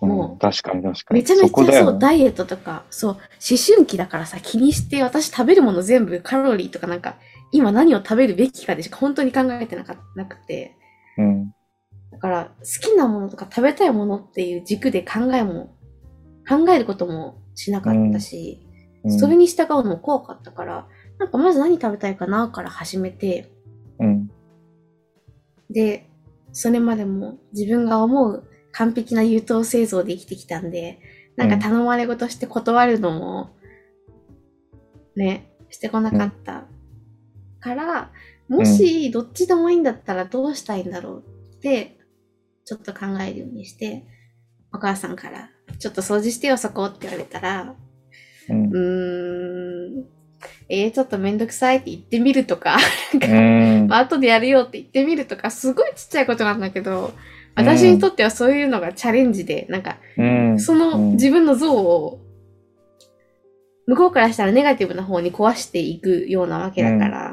[0.00, 1.20] もう確かに確かに。
[1.20, 3.20] めちゃめちゃそう、ダイエットとか、そう、思
[3.66, 7.16] 春期だからさ、気にして、私食べるもの全部カロリーとかなんか、
[7.52, 10.76] 今何を食べるべきかでしか本当に考えてなかなくて、
[11.18, 11.52] うん。
[12.18, 15.76] だから、好きなものとか食べたいものっていう軸で考えも、
[16.48, 18.66] 考えることもしなかったし、
[19.04, 19.18] うん。
[19.20, 20.88] それに従うのも怖かったから、
[21.20, 23.52] なんかまず何食べたいかなから始めて、
[24.00, 24.30] うん。
[25.70, 26.10] で、
[26.52, 30.98] それまでも自分が思う完璧な優等生像で生きてきたんで、
[31.36, 33.50] なんか頼まれ事して断るのも、
[35.14, 36.64] ね、してこなかった
[37.60, 38.10] から、
[38.48, 41.24] もしどっちでもいいんだったらどうしたいんだろう
[41.58, 41.97] って、
[42.68, 44.04] ちょっと考えるようにして、
[44.74, 47.74] お母さんから、ちょっと掃除してよ、そこって言われたら、
[48.50, 48.70] うんう。
[48.70, 50.04] ーん、
[50.68, 52.76] えー、ちょっとめんどくさいって言ってみるとか、
[53.14, 57.14] なんかうんまあ、後でやるよって言ってみるとか、すごいちっちゃいことなんだけど、
[57.54, 60.60] 私にとってはそういうのがチャレンジで、なんか、うん。
[60.60, 62.20] そのうん自分の像を、
[63.86, 67.32] 向こうからしたらネガティブな方に壊していくようなわけだから。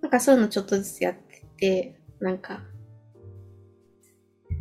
[0.00, 2.62] なんかそういうのちょっとずつやってて、なんか、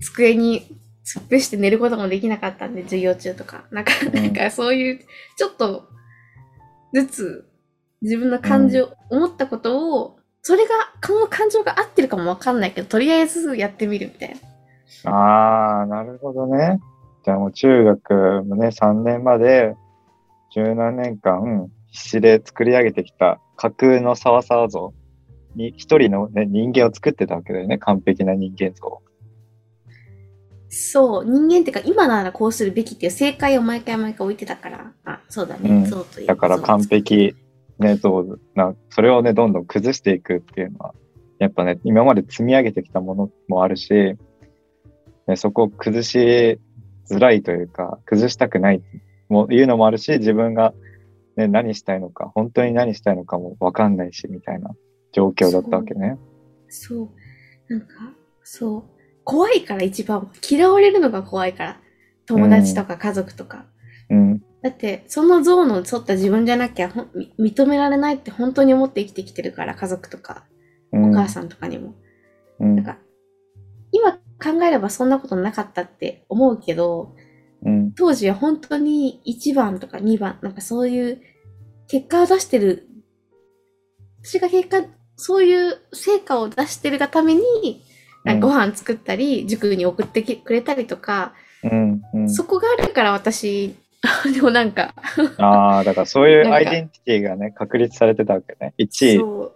[0.02, 0.68] 机に
[1.06, 3.64] 突っ伏して寝ることもできなかったんで、授業中とか。
[3.72, 5.00] なんか、んなんかそういう、
[5.38, 5.88] ちょっと
[6.94, 7.50] ずつ
[8.02, 10.70] 自分の感情、思ったことを、それが、
[11.06, 14.38] この感情が合ってるかもわかんないけど、とりあえずやってみるみたい
[15.04, 15.12] な。
[15.12, 16.80] ああ、なるほどね。
[17.24, 19.76] じゃあもう中学もね、3年まで
[20.52, 24.94] 十何年間必死で作り上げてきた架空の沢沢像
[25.56, 27.78] に一人の、ね、人間を作ってたわけだよね。
[27.78, 29.02] 完璧な人間像。
[30.70, 36.28] そう、人間ってか、今ならこうするべきっていう正解を毎回毎回置いてたから、あ、そうだね、うんそうという。
[36.28, 37.36] だから完璧、
[37.80, 40.94] ね、像な、それをね、どんどん崩していくっていうのは、
[41.40, 43.94] やっぱね、今まで積み上げてきたものもあるし、
[45.28, 46.60] ね、そこを崩し
[47.10, 48.82] づらいというか、崩したくない
[49.30, 50.74] もいうのもあるし、自分が、
[51.36, 54.72] ね、何したいのか、本当に何したいのかもわかんないし、みたいな
[55.12, 56.18] 状況だったわけね。
[56.68, 57.04] そ
[57.70, 57.74] う。
[57.74, 57.88] なんか、
[58.44, 58.97] そう。
[59.28, 60.32] 怖いから一番。
[60.50, 61.82] 嫌われるのが怖いから。
[62.28, 63.66] 友達とか家族とか。
[64.10, 66.90] うん、だって、その像の沿った自分じゃなきゃ
[67.38, 70.46] 認められないって本当に思って生きてきてるから、家族とか、
[70.94, 71.94] うん、お母さんとかにも。
[72.62, 73.00] うんなんか、
[73.92, 77.14] 今考えればそんなことなかったって思うけど、
[77.66, 81.22] うん、当時は本当に1番とか2番、なんかそういう
[81.90, 82.88] 結果を出してる、
[84.24, 84.88] 私が結果、
[85.18, 87.84] そういう成果を出してるがために、
[88.36, 92.30] ご飯作ったり、塾に送ってきくれたりとか、うん、うん。
[92.30, 93.76] そこがあるから私、
[94.34, 94.94] でもなんか、
[95.38, 98.74] ああ、だからそういう アイデンティティがね、確立されてたわけね。
[98.78, 99.52] 1位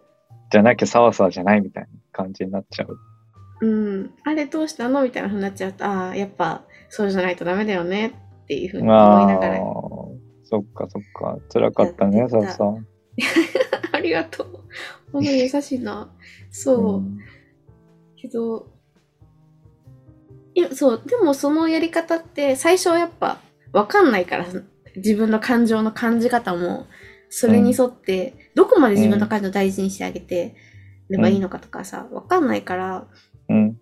[0.51, 2.97] じゃなきゃサワサワじゃないみたいな感じになっちゃう。
[3.63, 8.07] うん、あれどうしたのみたいな風になっちゃうと、ああ、やっぱそうじゃないとダメだよね
[8.43, 9.57] っていう風に思いながら、
[10.43, 11.37] そっかそっか。
[11.53, 12.77] 辛かったね、サワサワ。
[13.93, 14.47] ありがとう。
[15.11, 16.11] 本当に優しいな。
[16.49, 16.97] そう。
[16.97, 17.19] うん
[18.21, 18.67] けど、
[20.53, 23.39] いや、そう、でもそのやり方って最初はやっぱ
[23.73, 24.45] わかんないから、
[24.95, 26.87] 自分の感情の感じ方も、
[27.29, 30.55] それに沿って、どこまで自分の感情を大事にしてあげて
[31.09, 33.07] ればいいのかとかさ、わかんないから、
[33.49, 33.77] うん。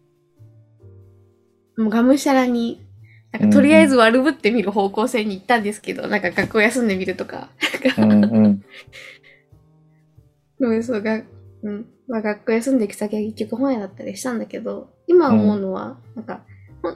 [1.77, 2.85] もうがむしゃらに、
[3.31, 7.49] なんかとりあえず悪ぶってみる方向性に行ったんですけど、なんか学校休んでみるとか、
[7.97, 8.63] うん。
[10.59, 10.83] うん。
[10.83, 11.23] そうが、
[11.63, 11.85] うん。
[12.09, 16.43] まあ学校休んでいく先は結局本屋だったりしたんだけど、今思うのは、なんか、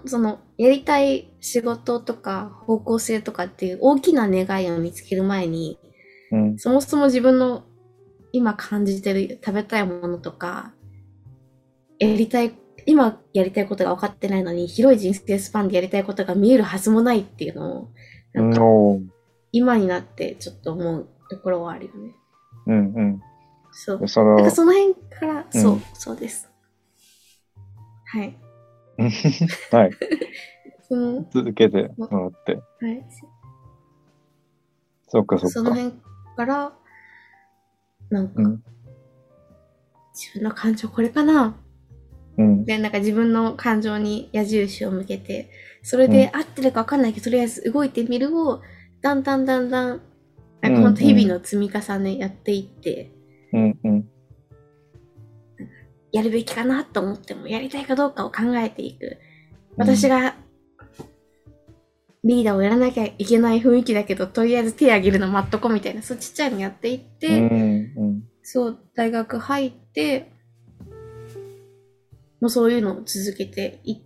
[0.05, 5.77] その、やりたい仕事とか方向性とかっていう大きな願いを見つける前に、
[6.31, 6.57] うん。
[6.57, 7.63] そもそも自分の
[8.31, 10.73] 今感じてる食べたいものとか、
[11.99, 12.53] やりたい、
[12.87, 17.89] 今やりたいことが分かってないのに、広い人生スパンでやりたいことが見えるはずもないっていうのを、
[18.33, 18.61] なんか
[19.51, 22.15] 今になってちょっと思うところはあるよね。
[22.65, 22.93] うん。
[22.95, 23.21] うん。。
[23.73, 26.49] そのなんか、その辺から、うんそう、そうです。
[28.05, 28.37] はい。
[29.71, 29.91] はい。
[30.87, 32.55] その、続けてもらって。
[32.55, 33.05] はい。
[35.07, 35.49] そっかそっか。
[35.49, 35.93] その辺
[36.35, 36.73] から、
[38.09, 38.63] なんか、うん。
[40.13, 41.55] 自分の感情これかな？
[42.37, 42.65] うん。
[42.65, 45.49] で、なんか自分の感情に矢印を向けて、
[45.81, 48.61] それで合ってるか分かんないけど、とりあえず動いてみるを、
[49.01, 50.01] だんだんだんだん、
[50.61, 53.11] なんかほんと日々の積み重ねやっていって、
[53.53, 53.79] うん。
[53.83, 54.09] うん。
[56.11, 59.17] やるべきかなと思っても、やりたいかどうかを考えていく。
[59.77, 60.35] 私が、
[62.23, 67.93] リーダーをやらなきゃいけない雰囲気だけど、とりあえず手挙げるの待っとこうみたいな、そうちっちゃいのやっていって、うん。
[67.97, 68.23] うん。
[68.43, 70.31] そう、大学入って、
[72.39, 74.01] もうそういうのを続けていっ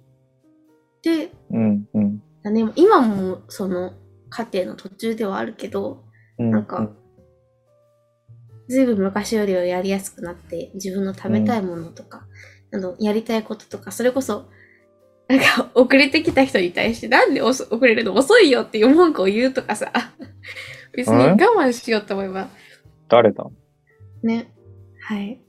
[1.02, 1.86] て、うん。
[1.94, 2.24] うん。
[2.42, 3.94] だね、今もその
[4.30, 6.06] 過程の途中ではあるけど、
[6.40, 6.52] うん。
[6.52, 6.90] なんか、
[8.68, 12.26] ずいぶん昔よりはやりやすくなって、自分の食べたいものとか、
[12.74, 14.50] あの、やりたいこととか、それこそ、
[15.28, 19.92] なんか、遅れてきた人に対して、なんで遅遅れるの遅いよっていう文句を言うとかさ、
[20.94, 22.48] 別に我慢しようと思えば、
[23.10, 23.46] 誰だ？
[24.24, 24.52] ね。
[25.02, 25.42] はい。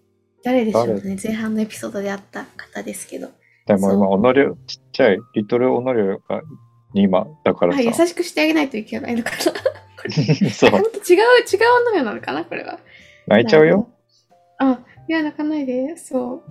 [0.44, 1.02] 誰でしょう誰？
[1.02, 1.16] ね。
[1.22, 3.30] 前半のエピソードであった方ですけど。
[3.66, 6.42] でも今、そうオノリョ、ちっちゃい、リトルオノリョが
[6.94, 8.06] 今、だからあ優さ。
[8.06, 9.36] しくしてあげないといけないのかな
[10.50, 10.78] そうほ。
[10.78, 12.78] んと違う、違うのよなのかなこれは。
[13.28, 13.88] 泣いちゃうよ？。
[14.58, 15.96] あ、いや、泣かないで。
[15.96, 16.42] そう。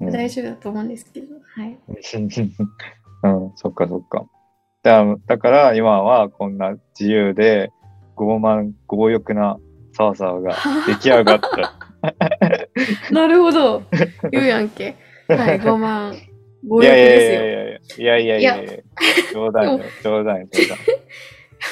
[0.00, 1.26] うん大丈夫だと思うんですけど。
[1.54, 1.78] はい。
[1.88, 4.26] うん、そっかそっか。
[4.82, 7.70] だだから今はこんな自由で
[8.14, 9.56] 傲慢、強欲な
[9.94, 10.54] サワサワが
[10.86, 11.74] 出来上がった。
[13.10, 13.82] なるほど。
[14.30, 14.94] 言うやんけ。
[15.28, 16.14] はい、5万。
[16.68, 18.06] 強欲いやいやいですよ。
[18.06, 18.82] やいやいやいやいやいや
[19.32, 20.62] 冗談よ、冗談よ、冗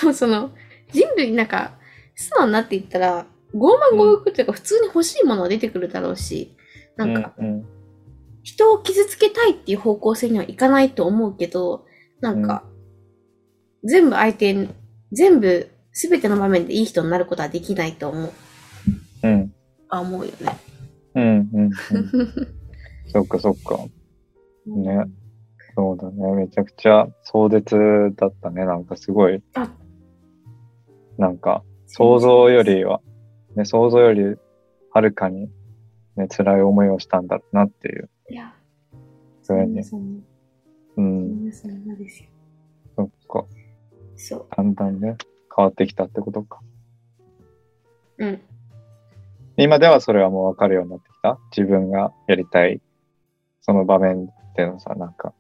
[0.03, 0.15] 談。
[0.17, 0.51] その、
[0.93, 1.73] 人類なんか、
[2.15, 6.57] 素直になっていったら、傲慢強欲っていうか、普通に欲しいものは出てくるだろうし、
[6.97, 7.35] なんか、
[8.43, 11.87] 人を傷つけたいっていう方向性にはいかないと思うけど、
[12.21, 12.65] なんか、
[13.85, 14.69] 全部相手に、
[15.13, 18.33] 全部、すべての場面でいい人になることはできないと思う。
[19.23, 19.55] うん
[19.89, 20.57] あ、思うよね。
[21.15, 21.71] うんうんうん。
[23.07, 23.79] そっかそっか。
[24.67, 25.05] ね
[25.77, 26.33] そうだね。
[26.35, 27.77] めちゃくちゃ壮絶
[28.17, 28.65] だったね。
[28.65, 29.69] なんかすごいあ、
[31.19, 33.01] なんか想像よりは、
[33.57, 34.37] ね、想像より
[34.91, 35.51] はるかに、
[36.17, 38.11] ね、辛い思いをしたんだなっていう。
[38.31, 38.55] いや、
[39.43, 39.81] それに。
[39.81, 40.23] うそん。
[42.97, 43.47] そっか。
[44.17, 45.17] そだんだんね、
[45.55, 46.61] 変わってきたってことか。
[48.19, 48.27] う。
[48.27, 48.41] うん。
[49.57, 51.39] 今ではそれはもうわかるようになってきた？
[51.57, 52.81] 自分がやりたい、
[53.61, 55.33] その場面でのさ、なんか、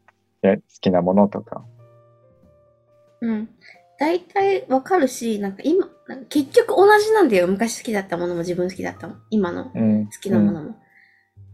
[0.42, 1.64] や好きなものとか。
[3.20, 3.48] うん。
[3.98, 7.46] 大体わかるし、なんか今、なんか結局同じなんだよ。
[7.46, 9.22] 昔好きだったものも自分好きだったもん。
[9.30, 10.08] 今の好うん。
[10.20, 10.76] きなものも。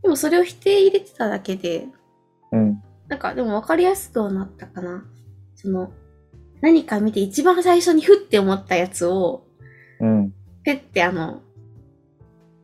[0.02, 1.86] でもそれを否定入れてただけで、
[2.52, 2.82] うん。
[3.08, 5.04] なんかでも分かりやすくはなったかな。
[5.54, 5.92] その、
[6.62, 9.44] 何か見て一番最初にふって思ったやつを、
[10.00, 10.32] うん。
[10.64, 11.42] ペってあの、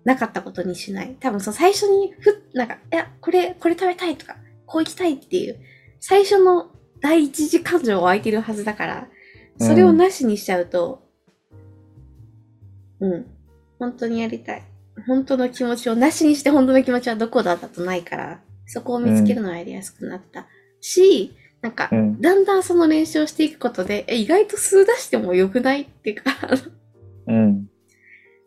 [0.04, 1.16] なかったことにしない。
[1.18, 5.58] 多分その最初にふっ、なんか、いや、これ、これ食べたいとか、こう行きたいっていう、
[6.00, 9.08] 最初の第一次感情は湧いてるはずだから、
[9.58, 11.02] それをなしにしちゃうと、
[13.00, 13.26] うん、
[13.78, 14.62] 本当にやりたい。
[15.06, 20.46] 本当の気持ちをなしにして本当の気持ちはどこだったとないから、そこを見つけるのはやりやすくなった。
[20.80, 26.32] し、なんか、うんだんだんその練習をしていくことで、え意外と数出してもよくないっていうか、
[27.26, 27.66] うん。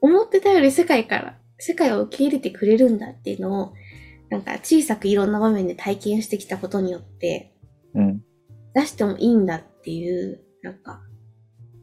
[0.02, 3.74] 思ってたより世界から、世界を受け入れてくれるんだっていうのを、
[4.30, 7.54] なんか小さくいろんな場面で体験してきたことによって、
[7.93, 8.22] うん。
[8.74, 11.02] 出してもいいんだっていう、なんか、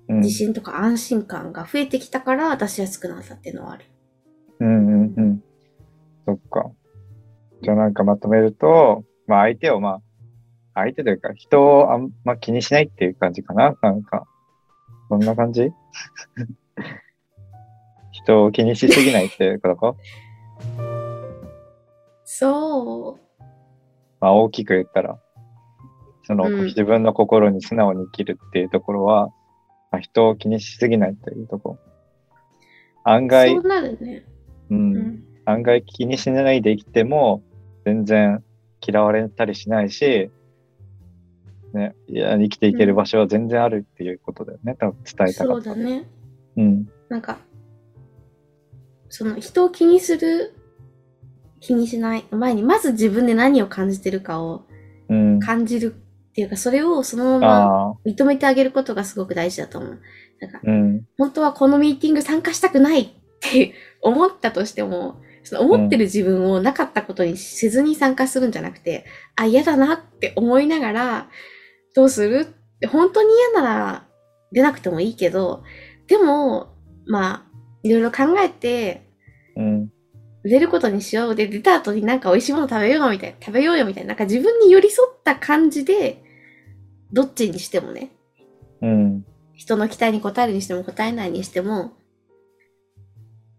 [0.09, 0.21] うん。
[0.21, 3.85] 自信とか安心感が増えてきたから出しやすくなったっていうのはある。
[4.61, 5.43] うんうんうん。
[6.27, 6.71] そっか。
[7.63, 10.01] じゃあなんかまとめると、まあ相手をまあ、
[10.75, 13.75] 相手というか人をあんま気にしないっていう感じかな？
[13.83, 14.27] なんか、
[15.09, 15.71] そんな感じ？
[18.13, 19.77] 人を気にしすぎないっていうこと？
[19.77, 19.95] か
[22.25, 23.19] そ
[24.21, 25.19] まあ大きく言ったら、
[26.27, 29.29] その、うん自分の心に素直に生きるっていうところは、
[29.93, 31.79] まあ、人を気にしすぎないというところ。
[33.05, 33.29] 案う。
[33.29, 34.25] 外そう、なるね。
[34.71, 35.25] う、うんん。
[35.45, 37.45] 案外気にしないで生きても、
[37.85, 38.43] 全然
[38.85, 40.31] 嫌われたりしないし、
[41.73, 45.63] ね、いや生きていける場所は全然あるっていうことだよね、多分伝えたかそう。
[45.63, 46.09] だね。
[46.57, 46.89] うん。
[47.09, 47.39] なんか、
[49.09, 50.55] その人を気にする、
[51.61, 54.65] 気にしない前に、まず自分で何を感じてるかを
[55.09, 55.39] うん。
[55.39, 55.95] 感じる
[56.37, 60.01] っていうか、それをそのまま認めてあげることがすごく大事だと思う。
[60.39, 61.07] なんか、うん。
[61.17, 63.09] 本当はこのミーティング参加したくないっ
[63.41, 63.73] て
[64.03, 71.31] 思ったとしても、その思ってる自分をなかったことにせずに参加するんじゃなくて、あ、嫌だなって思いながら、
[71.95, 72.41] どうする？
[72.41, 74.07] って本当に嫌なら
[74.53, 75.65] 出なくてもいいけど、
[76.07, 76.75] でも、
[77.07, 79.09] まあ、いろいろ考えて、
[79.57, 79.91] うん。
[80.45, 81.35] 出ることにしよう。
[81.35, 86.23] で、出た後になんか美味しいもの食べようみたいな、食べようよみたいな、なんか自分に寄り添った感じで、
[87.13, 88.11] どっちにしてもね、
[88.83, 89.25] うん。
[89.55, 91.93] 人の期待に応えるにしても応えないにしても、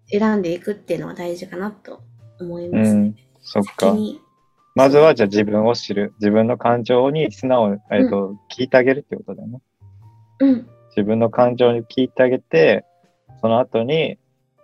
[0.10, 2.02] 選んでいくっていうのは大事かなと
[2.40, 2.94] 思いうます。
[2.94, 3.16] ん。
[3.42, 3.96] そっか。
[4.76, 6.13] まずはじゃあ自分を知る。
[6.19, 9.62] 自分の感情に素直に、えっと、聞いてあげるってことだよね。
[10.40, 10.67] うん。
[10.96, 12.86] 自分の感情に聞いてあげて、
[13.42, 14.17] その後に、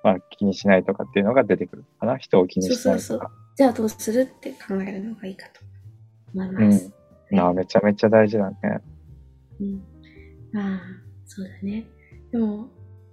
[0.03, 2.18] まあ気にしないとかっていうのが出てくるかな。
[2.18, 2.84] 人を気にしないとか。
[2.84, 5.62] そうそうそうじゃあどうするって考えるのがいいかと
[6.34, 6.91] 思います。
[7.36, 8.57] なあめちゃめちゃ大事だね。
[9.59, 9.84] うん。
[10.59, 10.79] ああ、
[11.25, 11.86] そうだね。
[12.31, 12.67] でも、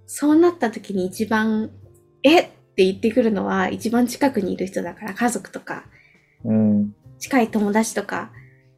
[0.05, 1.71] そうなった時に一番、
[2.23, 2.41] え？
[2.41, 5.85] って言ってくるのは一番近くにいる人だから、家族とか、
[6.43, 6.95] うん。
[7.19, 8.31] 近い友達とか、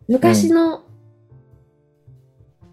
[0.07, 0.83] 昔の、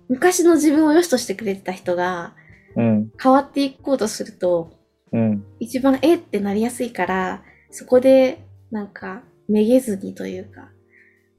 [0.08, 2.34] 昔の自分を良しとしてくれてた人が
[2.76, 3.10] うん。
[3.20, 4.72] 変わっていこうとすると、
[5.12, 5.44] うん。
[5.58, 10.70] 一番えってなりやすいから、そこでなんかめげずにというか、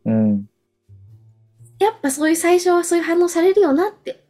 [0.05, 0.45] うん。
[1.83, 4.23] やっぱそういう最初はそういう反応されるよなって。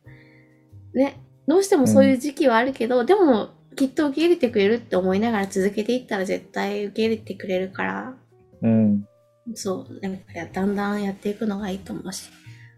[0.93, 1.21] ね。
[1.47, 8.13] どうしてもそういう時期はあるけど、でもきっと受け入れてくれるって思いながら続けていったら絶対受け入れてくれるから、
[8.61, 9.05] うん。
[9.55, 12.29] そう、やっぱりだんだんやっていくのがいいと思うし、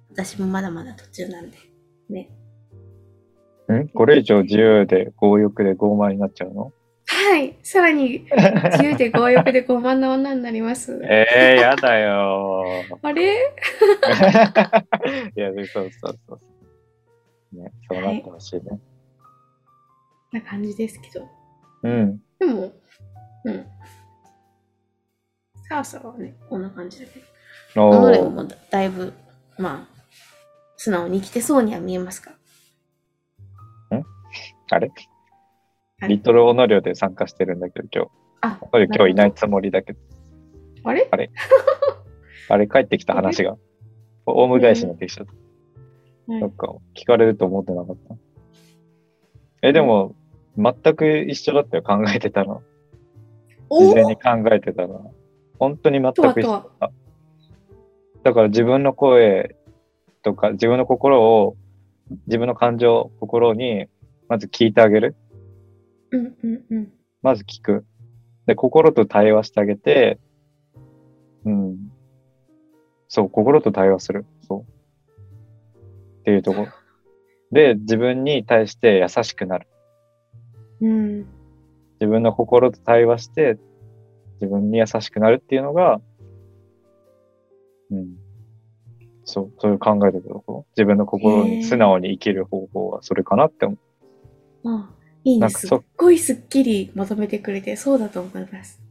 [0.10, 1.58] 私もまだまだ途中なんで。
[2.10, 2.30] ね。
[3.72, 6.72] んこれ以上自由で強欲で傲慢になっちゃうの？
[7.26, 7.58] はい。
[7.64, 8.26] さらに、
[8.72, 11.00] 自由で強欲で傲慢な女になります。
[11.04, 12.64] え えー、やだよ
[13.02, 13.56] あれ？
[14.02, 15.36] ー。
[15.38, 16.40] いや、そうそうそ
[17.54, 17.56] う。
[17.56, 18.80] ね、そうなってほしいね。
[20.32, 21.30] な感じですけど。
[21.84, 22.20] うん。
[22.40, 22.74] でも、
[23.46, 23.66] うん。
[25.70, 27.20] さあさあはね、こんな感じだけ
[27.76, 27.90] ど。
[27.90, 29.14] おー己もだだいぶ、
[29.58, 30.04] まあ、
[30.78, 32.32] 素直に生きてそうには見えますか？
[34.72, 34.88] あれ？
[34.90, 35.13] はい
[36.08, 38.12] リトルオノリオで参加してるんだけど、今日。
[38.42, 40.00] あ、今日いないつもりだけど、
[40.84, 41.10] あれ？
[42.50, 42.68] あれ？
[42.68, 43.56] 帰ってきた話が。
[44.26, 45.32] オウム返しになってきちゃった。
[45.34, 45.44] はい
[46.26, 48.16] なんか、聞かれると思ってなかった？
[49.62, 50.16] え、でも、
[50.58, 52.64] 全く一緒だったよ、考えてたの。
[53.70, 53.90] お？
[53.90, 55.14] 事前に考えてたの。
[55.60, 56.92] 本当に全く一緒だった。
[58.24, 59.58] だから自分の声
[60.22, 61.58] とか、自分の心を、
[62.28, 63.88] 自分の感情、心に、
[64.30, 65.18] まず聞いてあげる。
[66.14, 66.94] うんうんうん。
[67.24, 67.86] まず聞く。
[68.46, 70.20] で、心と対話してあげて、
[71.44, 71.78] うん。
[73.08, 74.26] そう、心と対話する。
[74.48, 74.62] そう。
[76.22, 76.68] っていうところ。
[77.52, 79.68] で、自分に対して優しくなる。
[80.82, 81.18] うん。
[82.00, 83.58] 自分の心と対話して、
[84.40, 86.00] 自分に優しくなるっていうのが、
[87.90, 88.18] うん。
[89.26, 90.66] そう、そういう考えてるところ。
[90.76, 94.70] 自分の心に素直に生きる方法はそれかなって思う。
[94.70, 94.94] あ
[95.24, 95.50] いいね。
[95.50, 98.82] すっごいすっきりまとめてくれて、そうだと思います。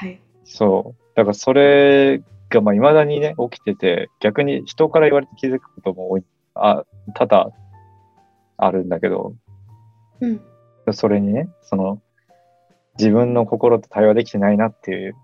[0.00, 0.20] はい。
[0.44, 1.02] そう。
[1.14, 7.52] だからそれが、まあ、未だにね、起きてて、逆に人から言われて気づくことも多い、あ、多々
[8.56, 9.34] あるんだけど、
[10.20, 10.40] うん。
[10.92, 12.00] それにね、その、
[12.98, 15.14] 自分の心と対話できてないなっていう、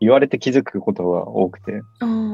[0.00, 2.31] 言われて気づくことが多くて、ああ。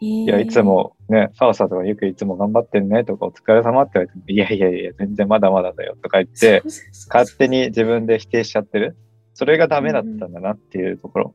[0.00, 0.62] いいや、いつ。
[0.62, 6.62] もね、ファーサーとかよくいつも頑張ってるねとか、お疲れ様って言われても、いやいやいや、全然まだまだだよとか言って、
[7.08, 8.96] 勝手に自分で否定しちゃってる。
[9.34, 11.34] それがダメだったんだなっていうところ。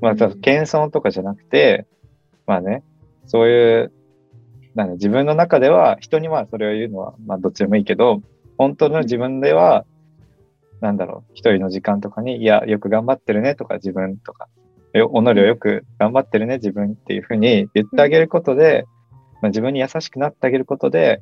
[0.00, 1.86] まあ、謙遜とかじゃなくて、
[2.46, 2.82] まあね、
[3.26, 3.92] そういう、
[4.74, 8.22] なんだ自分の中では、人にはそれを言うのは、まあどっちでもいいけど、
[8.58, 9.84] 本当の自分では、
[10.80, 14.48] なんだろう、一人の時間とかに、いや、よく頑張ってるねとか、自分とか、
[14.98, 18.84] よ、己をよく頑張ってるね、自分っていうふうに言ってあげることで、
[19.42, 21.20] まあ、自分に優しくなってあげることで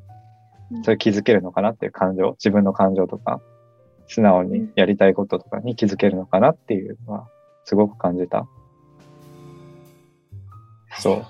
[0.73, 3.41] うん、それ気づけるのかなっていう感情、自分の感情とか、
[4.07, 7.29] 素直にやりたいこととかに気づけるのかなっていうのは、
[7.65, 8.47] すごく感じた。
[10.99, 11.27] そう。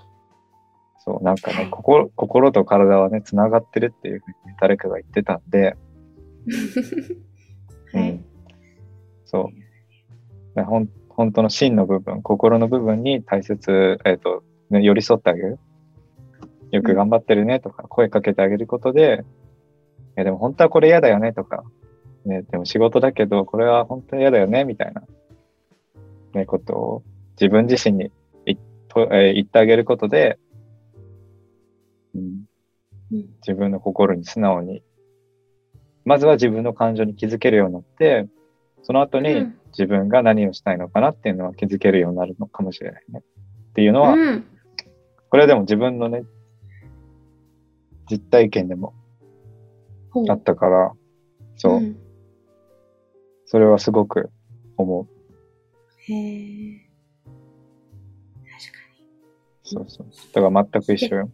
[1.04, 5.76] そう、なんかね、はい心、心と体はね、繋がってるっていうふうに誰かが言ってたんで、
[7.92, 8.24] は いうん。
[9.24, 9.50] そ
[10.54, 10.58] う。
[10.58, 10.88] ねほん
[11.22, 15.60] 本当の真の部分、心の部分に大切、えっ、と、ね、寄り添ってあげる。
[16.72, 19.24] よく頑張ってるねとか、声かけてあげることで、
[20.16, 21.62] いやでも本当はこれ嫌だよねとか、
[22.24, 25.04] ね、でも仕事だけど、これは本当は嫌だよねみたいな、
[26.34, 27.02] ね、ことを
[27.40, 28.10] 自分自身に
[28.44, 28.58] 言っ
[28.88, 30.40] とえー言ってあげることで、
[32.16, 32.46] うん、
[33.12, 33.26] うん。
[33.46, 34.82] 自分の心に素直に、
[36.04, 38.26] まずは自分の感情に気づけるようになって、
[38.82, 43.20] その後にうん自分が何をしたいのかなっていうのは気づけるようになるのかもしれないね。
[43.20, 44.44] っていうのは、うん。
[45.30, 46.24] これはでも自分のね、
[48.10, 48.94] 実体験でも
[50.28, 50.92] あったから、
[51.56, 51.96] そう、ん
[53.46, 54.30] それはすごく
[54.76, 55.06] 思う。
[55.98, 56.88] へえ。
[58.50, 58.78] 確か
[59.62, 60.06] そうそう。
[60.32, 61.30] だから全く一緒よ。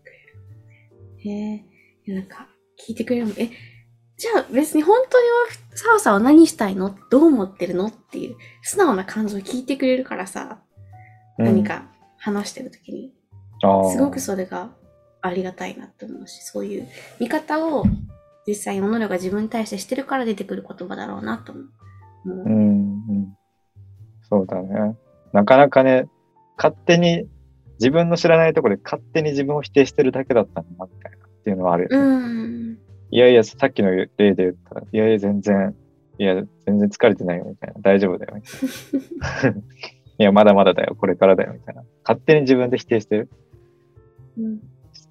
[1.24, 1.30] に。
[1.30, 1.64] へ
[2.06, 2.12] え。
[2.12, 3.50] なんか、聞いてくれるのえ、
[4.18, 5.36] じゃあ別に本当には、
[5.74, 6.94] サオさんは何したいの？
[7.10, 7.86] どう思ってるの？
[7.86, 10.58] っていう、素直な感情を聞いてくれるからさ、
[11.38, 11.84] うん何か
[12.18, 13.12] 話してるときに、
[13.92, 14.70] すごくそれが
[15.22, 16.88] ありがたいなって思うし、そういう
[17.20, 17.84] 見方を
[18.44, 22.28] 実際に己が自分に対してしてるから出てくる言葉だろうなと思う。
[22.28, 23.36] もううん、うん。
[24.28, 24.96] そうだね。
[25.32, 26.08] なかなかね、
[26.56, 27.28] 勝手に、
[27.78, 31.96] 自分の知らないところで勝手に自分を否定してるだけだったんだな、みたいなっていうのはあるよね。
[31.96, 32.67] うん。
[33.10, 35.74] いやいや、さっきの例で言ったら、いやいや、全然、
[36.18, 36.34] いや、
[36.66, 37.80] 全然疲れてないよ、みたいな。
[37.80, 39.58] 大丈夫だよ、みたいな。
[40.20, 41.84] いや、まだまだだよ、これからだよ、みたいな。
[42.02, 43.28] 勝手に自分で否定してる。
[44.38, 44.60] うん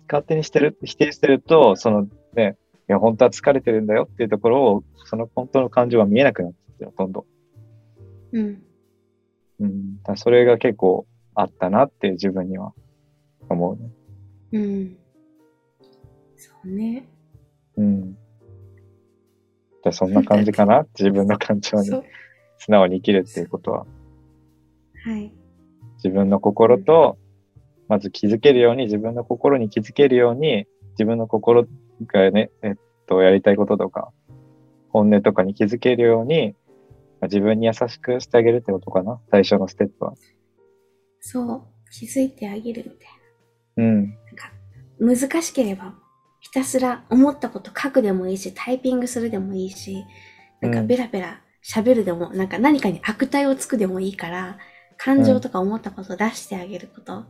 [0.10, 2.58] 勝手にしてる、否定してると、そのね、
[2.90, 7.26] いや、本当は疲れてるんだよっていうところを、その本当の感情が見えなくなってきてる、どんどん。
[8.38, 8.64] うん。
[9.60, 10.04] うん。
[10.04, 12.74] だそれが結構あったなって自分には
[13.50, 13.92] 思うね。
[14.54, 14.98] うん。
[16.38, 17.08] そうね。
[17.78, 18.14] うん。
[18.14, 20.86] じゃあそんな感じかな？
[20.98, 21.90] 自分の感情に。
[22.60, 23.86] 素直に生きるっていうことは。
[25.06, 25.32] はい。
[25.98, 27.20] 自分の心と、
[27.88, 31.68] まず気づけるように、自分の心に気づけるように、自分の心
[32.08, 32.74] がね、えっ
[33.06, 34.12] と、やりたいこととか、
[34.90, 36.56] 本音とかに気づけるように、
[37.22, 39.22] まあ自分に優しくしてあげるってことかな？
[39.30, 40.16] 最初のステップは。
[41.20, 41.64] そう。
[41.92, 43.08] 気づいてあげるみたい
[43.78, 44.10] うん。
[44.10, 44.16] な。
[45.06, 45.94] なんか、難しければ、
[46.48, 50.06] ひたすら思ったこと書くでもいいし、タイピングするでもいいし、
[50.62, 54.58] なんかうんベラベラ喋るでも、なんか何かに悪態をつくでもいいから、
[54.96, 57.26] 感情とか思ったことを出してあげること。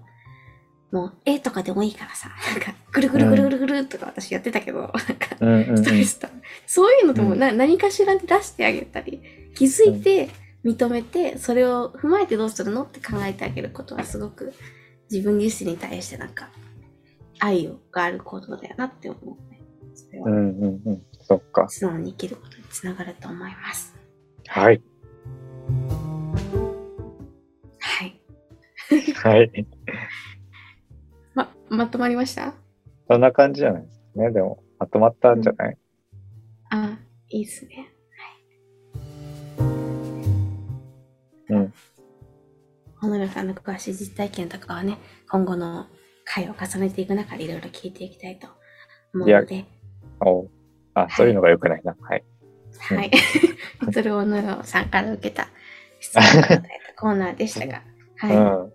[0.91, 4.95] もう、絵とかでもいいからさ、なんか、ぐるぐるぐるぐるぐるとか私やってたけど、なんか。
[5.76, 6.28] ストレスと、
[6.68, 9.20] そういうのでもうんな、何かしらで出してあげたり、
[9.55, 10.30] 気づいて、
[10.63, 14.53] 認めて、それを踏まえてどうするのって考えてあげることはすごく
[15.09, 16.49] 自分自身に対してなんか
[17.40, 19.62] 愛をがあることだよなって思うね。
[19.94, 21.06] それはうんうんうん。
[21.22, 21.68] そっか。
[21.70, 23.96] 素直に生きることにつながると思います。
[24.48, 24.82] はい。
[27.80, 28.22] はい。
[29.16, 29.68] はい。
[31.36, 32.54] ま、まとまりました？
[33.10, 34.32] そんな感じじゃないですかね。
[34.32, 35.78] でも、まとまったんじゃない、
[36.72, 36.98] あ、
[37.30, 37.94] いいですね。
[41.50, 41.74] うん。
[43.00, 44.98] 小野さんの詳しい実体験とかはね、
[45.30, 45.88] 今後の
[46.28, 48.48] 回を重ねていく中でいろいろ聞いていきたいと
[49.14, 49.66] 思うので、
[50.20, 50.50] おう
[50.94, 51.96] あ、そういうのが良くないな。
[52.02, 52.20] はい。
[52.20, 52.38] うん
[52.80, 53.12] はい。
[53.92, 55.48] それを小野さんから受けた
[56.00, 56.66] 質問を答えた
[56.96, 57.82] コーナーでしたが、
[58.24, 58.70] う は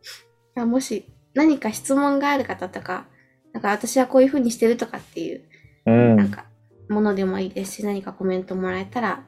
[0.57, 0.63] い。
[0.65, 0.71] ん。
[0.71, 3.07] もし何か質問がある方とか、
[3.53, 5.43] なんか私はこういう風にしてるとかっていう、
[5.87, 6.17] うん。
[6.17, 6.47] なんか、
[6.89, 9.25] ものでもいいですし、何かコメントもらえたら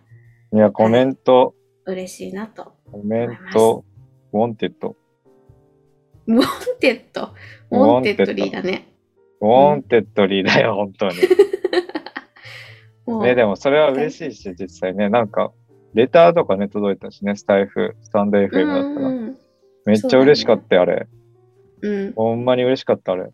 [0.52, 1.54] いや、コメント、
[1.86, 2.74] 嬉しいなと。
[2.90, 3.84] コメント、
[4.32, 4.96] ウォンテッド。
[6.26, 6.44] ウォン
[6.80, 7.34] テッド。
[7.70, 8.88] ウォンテッドリーだね。
[9.40, 11.16] ウォンテッドリーだよ、本当に。
[13.22, 15.52] ね、でもそれは嬉しいし、実際ね、なんか、
[15.92, 19.08] レターとかね、届いたしね、スタエフ、 stand.fm だったら。
[19.08, 19.36] うん
[19.84, 21.06] めっちゃ嬉しかったよ、あれ。
[21.82, 22.12] うん。
[22.14, 23.30] ほんまに嬉しかった、あれ。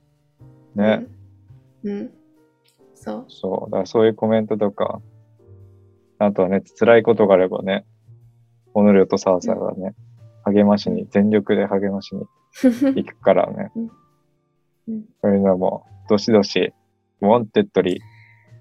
[0.74, 1.06] ね。
[1.84, 1.92] うん。
[1.92, 2.10] うん。
[2.94, 3.24] そう。
[3.28, 3.70] そう。
[3.70, 5.00] だからそういうコメントとか、
[6.18, 7.86] あとはね、辛いことがあればね、
[8.74, 9.94] オノリオとサーサーがね、
[10.44, 12.24] 励ましに、全力で励ましに
[12.62, 13.70] 行くからね。
[13.76, 13.90] うん
[15.22, 16.72] そういうのも、どしどし、
[17.20, 18.00] Wantedly。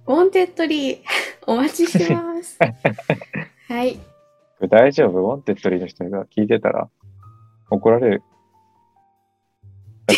[0.06, 0.97] Wantedly、
[1.48, 2.60] お待ちしてます。
[3.68, 3.98] はい。
[4.70, 5.20] 大丈夫？
[5.22, 6.90] Wantedly の人が聞いてたら
[7.72, 8.24] 怒られる。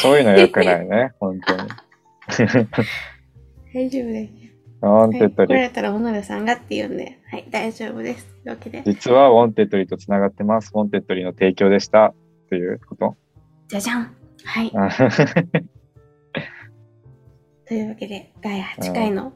[0.02, 1.70] そういうの良くないね、 本当に。
[3.74, 4.34] 大丈夫です。
[4.82, 5.46] ウォンはい、テッドリー。
[5.46, 8.26] 怒られたら小野さんがって言うんで、はい、大丈夫です。
[8.44, 10.72] というわけで、実は Wantedly と繋がってます。
[10.74, 12.14] Wantedly の提供でした。
[12.50, 13.16] ということ。
[13.72, 14.14] じゃじゃん。
[14.44, 14.72] はい。
[14.76, 14.90] あ
[17.66, 19.32] というわけで、第8回の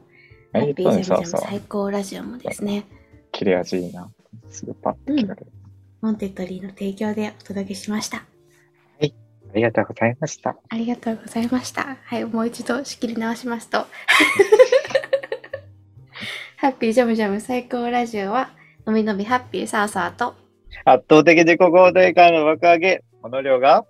[0.52, 1.42] ハはいッピージャムジャム。
[1.42, 2.84] 最高ラジオもですね、
[3.32, 4.12] 切れ味いいな。
[4.50, 5.46] すぐパッと切られる。
[6.02, 8.18] Wantedly の提供でお届けしました。
[8.18, 8.24] あ
[9.54, 10.54] りがとうございました。
[10.68, 11.96] ありがとうございました。
[12.04, 13.86] はい、もう一度仕切り直しますと。
[16.58, 18.50] ハッピージャムジャム最高ラジオは、
[18.84, 20.34] のびのびハッピーサーサーと
[20.84, 23.86] 圧倒的自己肯定感の爆上げ、この量が？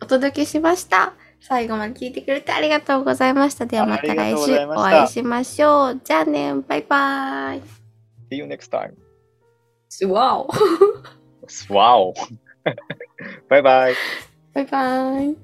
[0.00, 1.14] お届けしました。
[1.40, 3.66] 最後まで聞いてくれてありがとうございました。
[3.66, 6.00] ではまた来週お会いしましょう。
[6.02, 7.62] じゃあね、バイバイ。
[8.30, 8.92] See you next time.
[10.08, 10.48] わお。
[11.74, 12.14] わお。
[13.48, 13.94] バイバイ。
[14.54, 15.36] バイバイ。